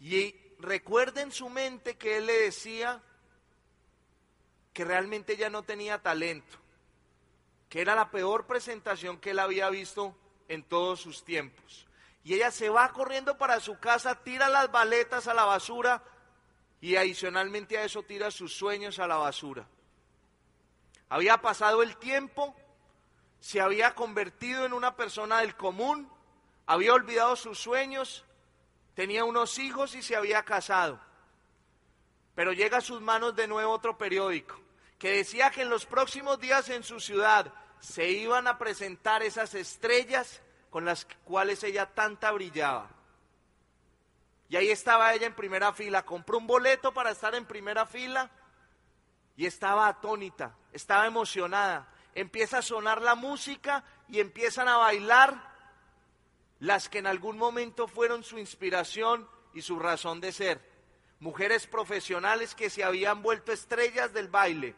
y 0.00 0.34
recuerda 0.58 1.20
en 1.20 1.30
su 1.30 1.50
mente 1.50 1.96
que 1.96 2.16
él 2.16 2.26
le 2.26 2.40
decía 2.44 3.02
que 4.72 4.84
realmente 4.84 5.34
ella 5.34 5.50
no 5.50 5.62
tenía 5.62 6.00
talento, 6.00 6.56
que 7.68 7.82
era 7.82 7.94
la 7.94 8.10
peor 8.10 8.46
presentación 8.46 9.18
que 9.18 9.30
él 9.30 9.38
había 9.38 9.68
visto 9.68 10.16
en 10.48 10.62
todos 10.62 11.00
sus 11.00 11.22
tiempos. 11.22 11.86
Y 12.24 12.34
ella 12.34 12.50
se 12.50 12.70
va 12.70 12.92
corriendo 12.92 13.36
para 13.36 13.60
su 13.60 13.78
casa, 13.78 14.22
tira 14.22 14.48
las 14.48 14.70
baletas 14.70 15.26
a 15.26 15.34
la 15.34 15.44
basura 15.44 16.02
y 16.80 16.96
adicionalmente 16.96 17.78
a 17.78 17.84
eso 17.84 18.02
tira 18.02 18.30
sus 18.30 18.54
sueños 18.54 18.98
a 18.98 19.06
la 19.06 19.16
basura. 19.16 19.66
Había 21.08 21.38
pasado 21.38 21.82
el 21.82 21.96
tiempo, 21.96 22.54
se 23.40 23.60
había 23.60 23.94
convertido 23.94 24.64
en 24.64 24.72
una 24.72 24.96
persona 24.96 25.40
del 25.40 25.56
común, 25.56 26.10
había 26.66 26.94
olvidado 26.94 27.36
sus 27.36 27.58
sueños, 27.58 28.24
tenía 28.94 29.24
unos 29.24 29.58
hijos 29.58 29.94
y 29.94 30.02
se 30.02 30.16
había 30.16 30.44
casado. 30.44 31.00
Pero 32.34 32.52
llega 32.52 32.78
a 32.78 32.82
sus 32.82 33.00
manos 33.00 33.34
de 33.34 33.48
nuevo 33.48 33.72
otro 33.72 33.98
periódico 33.98 34.60
que 34.98 35.16
decía 35.16 35.50
que 35.50 35.62
en 35.62 35.70
los 35.70 35.86
próximos 35.86 36.38
días 36.38 36.68
en 36.68 36.82
su 36.82 37.00
ciudad 37.00 37.52
se 37.80 38.10
iban 38.10 38.46
a 38.46 38.58
presentar 38.58 39.22
esas 39.22 39.54
estrellas 39.54 40.42
con 40.68 40.84
las 40.84 41.06
cuales 41.24 41.64
ella 41.64 41.86
tanta 41.86 42.30
brillaba. 42.30 42.90
Y 44.50 44.56
ahí 44.56 44.68
estaba 44.68 45.14
ella 45.14 45.28
en 45.28 45.34
primera 45.34 45.72
fila, 45.72 46.04
compró 46.04 46.36
un 46.36 46.48
boleto 46.48 46.92
para 46.92 47.12
estar 47.12 47.36
en 47.36 47.46
primera 47.46 47.86
fila 47.86 48.28
y 49.36 49.46
estaba 49.46 49.86
atónita, 49.86 50.56
estaba 50.72 51.06
emocionada. 51.06 51.88
Empieza 52.16 52.58
a 52.58 52.62
sonar 52.62 53.00
la 53.00 53.14
música 53.14 53.84
y 54.08 54.18
empiezan 54.18 54.66
a 54.66 54.76
bailar 54.76 55.40
las 56.58 56.88
que 56.88 56.98
en 56.98 57.06
algún 57.06 57.38
momento 57.38 57.86
fueron 57.86 58.24
su 58.24 58.40
inspiración 58.40 59.28
y 59.54 59.62
su 59.62 59.78
razón 59.78 60.20
de 60.20 60.32
ser. 60.32 60.60
Mujeres 61.20 61.68
profesionales 61.68 62.56
que 62.56 62.70
se 62.70 62.82
habían 62.82 63.22
vuelto 63.22 63.52
estrellas 63.52 64.12
del 64.12 64.26
baile. 64.26 64.74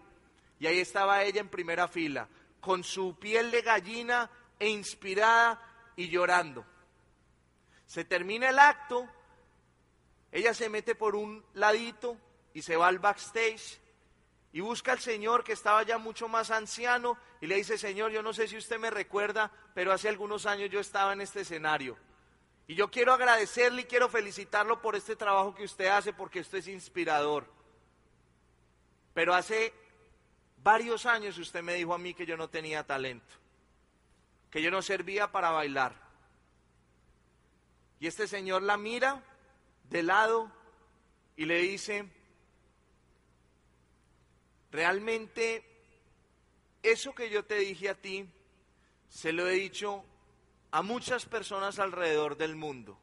Y 0.61 0.67
ahí 0.67 0.81
estaba 0.81 1.23
ella 1.23 1.41
en 1.41 1.49
primera 1.49 1.89
fila, 1.89 2.29
con 2.61 2.85
su 2.85 3.19
piel 3.19 3.51
de 3.51 3.63
gallina 3.63 4.31
e 4.59 4.69
inspirada 4.69 5.63
y 5.97 6.11
llorando. 6.11 6.67
Se 7.87 8.05
termina 8.05 8.51
el 8.51 8.59
acto, 8.59 9.09
ella 10.33 10.55
se 10.55 10.69
mete 10.69 10.95
por 10.95 11.15
un 11.15 11.45
ladito 11.55 12.17
y 12.55 12.63
se 12.63 12.77
va 12.77 12.89
al 12.89 12.99
backstage 12.99 13.79
y 14.53 14.61
busca 14.61 14.93
al 14.93 14.99
Señor 14.99 15.45
que 15.45 15.53
estaba 15.53 15.83
ya 15.85 15.99
mucho 15.99 16.27
más 16.27 16.51
anciano 16.51 17.17
y 17.41 17.47
le 17.47 17.55
dice, 17.55 17.79
Señor, 17.79 18.11
yo 18.11 18.23
no 18.23 18.33
sé 18.33 18.49
si 18.49 18.57
usted 18.57 18.79
me 18.79 18.91
recuerda, 18.91 19.53
pero 19.75 19.93
hace 19.93 20.09
algunos 20.09 20.47
años 20.47 20.71
yo 20.71 20.81
estaba 20.81 21.13
en 21.13 21.21
este 21.21 21.43
escenario. 21.43 21.97
Y 22.67 22.75
yo 22.75 22.91
quiero 22.91 23.13
agradecerle 23.13 23.83
y 23.83 23.85
quiero 23.85 24.09
felicitarlo 24.09 24.83
por 24.83 24.97
este 24.97 25.15
trabajo 25.15 25.55
que 25.55 25.65
usted 25.65 25.87
hace 25.87 26.13
porque 26.13 26.41
esto 26.41 26.57
es 26.57 26.67
inspirador. 26.67 27.47
Pero 29.15 29.35
hace 29.35 29.73
varios 30.59 31.07
años 31.07 31.39
usted 31.39 31.63
me 31.63 31.75
dijo 31.75 31.95
a 31.95 31.99
mí 31.99 32.15
que 32.15 32.27
yo 32.27 32.37
no 32.37 32.49
tenía 32.49 32.85
talento 32.85 33.43
que 34.53 34.61
yo 34.61 34.71
no 34.71 34.83
servía 34.83 35.33
para 35.33 35.51
bailar. 35.51 35.95
Y 37.99 38.07
este 38.07 38.29
señor 38.29 38.63
la 38.63 38.77
mira 38.77 39.25
de 39.93 40.03
lado 40.03 40.51
y 41.37 41.45
le 41.45 41.59
dice, 41.59 42.09
realmente 44.71 45.65
eso 46.83 47.15
que 47.15 47.29
yo 47.29 47.45
te 47.45 47.57
dije 47.57 47.91
a 47.91 47.95
ti, 47.95 48.27
se 49.09 49.33
lo 49.33 49.47
he 49.47 49.53
dicho 49.53 50.03
a 50.71 50.83
muchas 50.83 51.27
personas 51.27 51.79
alrededor 51.79 52.39
del 52.39 52.57
mundo. 52.57 52.99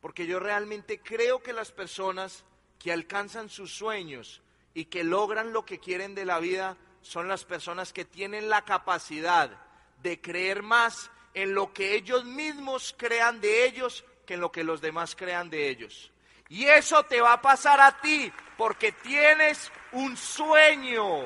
Porque 0.00 0.26
yo 0.26 0.40
realmente 0.40 1.00
creo 1.00 1.40
que 1.40 1.52
las 1.52 1.70
personas 1.70 2.44
que 2.80 2.92
alcanzan 2.92 3.48
sus 3.48 3.72
sueños 3.72 4.42
y 4.74 4.86
que 4.86 5.04
logran 5.04 5.52
lo 5.52 5.64
que 5.64 5.78
quieren 5.78 6.16
de 6.16 6.24
la 6.24 6.40
vida 6.40 6.76
son 7.02 7.28
las 7.28 7.44
personas 7.44 7.92
que 7.92 8.04
tienen 8.04 8.48
la 8.48 8.64
capacidad 8.64 9.56
de 10.02 10.20
creer 10.20 10.64
más 10.64 11.12
en 11.34 11.54
lo 11.54 11.72
que 11.72 11.94
ellos 11.94 12.24
mismos 12.24 12.94
crean 12.98 13.40
de 13.40 13.64
ellos 13.66 14.04
que 14.26 14.34
en 14.34 14.40
lo 14.40 14.52
que 14.52 14.64
los 14.64 14.80
demás 14.80 15.14
crean 15.16 15.50
de 15.50 15.68
ellos. 15.68 16.12
Y 16.48 16.66
eso 16.66 17.02
te 17.04 17.20
va 17.20 17.34
a 17.34 17.42
pasar 17.42 17.80
a 17.80 18.00
ti 18.00 18.32
porque 18.56 18.92
tienes 18.92 19.72
un 19.92 20.16
sueño, 20.16 21.24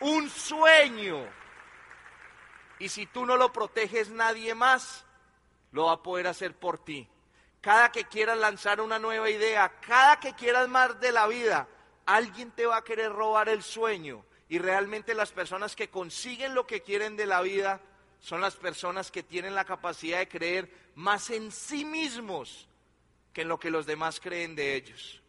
un 0.00 0.28
sueño. 0.28 1.24
Y 2.78 2.88
si 2.88 3.06
tú 3.06 3.24
no 3.24 3.36
lo 3.36 3.52
proteges, 3.52 4.10
nadie 4.10 4.54
más 4.54 5.04
lo 5.72 5.86
va 5.86 5.92
a 5.92 6.02
poder 6.02 6.26
hacer 6.26 6.54
por 6.54 6.78
ti. 6.84 7.08
Cada 7.60 7.90
que 7.90 8.04
quieras 8.04 8.38
lanzar 8.38 8.80
una 8.80 8.98
nueva 8.98 9.30
idea, 9.30 9.72
cada 9.80 10.18
que 10.20 10.34
quieras 10.34 10.68
más 10.68 10.98
de 11.00 11.12
la 11.12 11.26
vida, 11.26 11.68
alguien 12.06 12.50
te 12.52 12.66
va 12.66 12.78
a 12.78 12.84
querer 12.84 13.12
robar 13.12 13.48
el 13.48 13.62
sueño 13.62 14.24
Y 14.48 14.58
realmente 14.58 15.14
las 15.14 15.30
personas 15.30 15.76
que 15.76 15.90
consiguen 15.90 16.54
lo 16.54 16.66
que 16.66 16.80
quieren 16.80 17.16
de 17.16 17.26
la 17.26 17.42
vida 17.42 17.80
son 18.20 18.40
las 18.40 18.56
personas 18.56 19.10
que 19.10 19.22
tienen 19.22 19.54
la 19.54 19.64
capacidad 19.64 20.18
de 20.18 20.28
creer 20.28 20.70
más 20.94 21.30
en 21.30 21.52
sí 21.52 21.84
mismos 21.84 22.68
que 23.32 23.42
en 23.42 23.48
lo 23.48 23.58
que 23.58 23.70
los 23.70 23.86
demás 23.86 24.20
creen 24.20 24.56
de 24.56 24.74
ellos. 24.74 25.22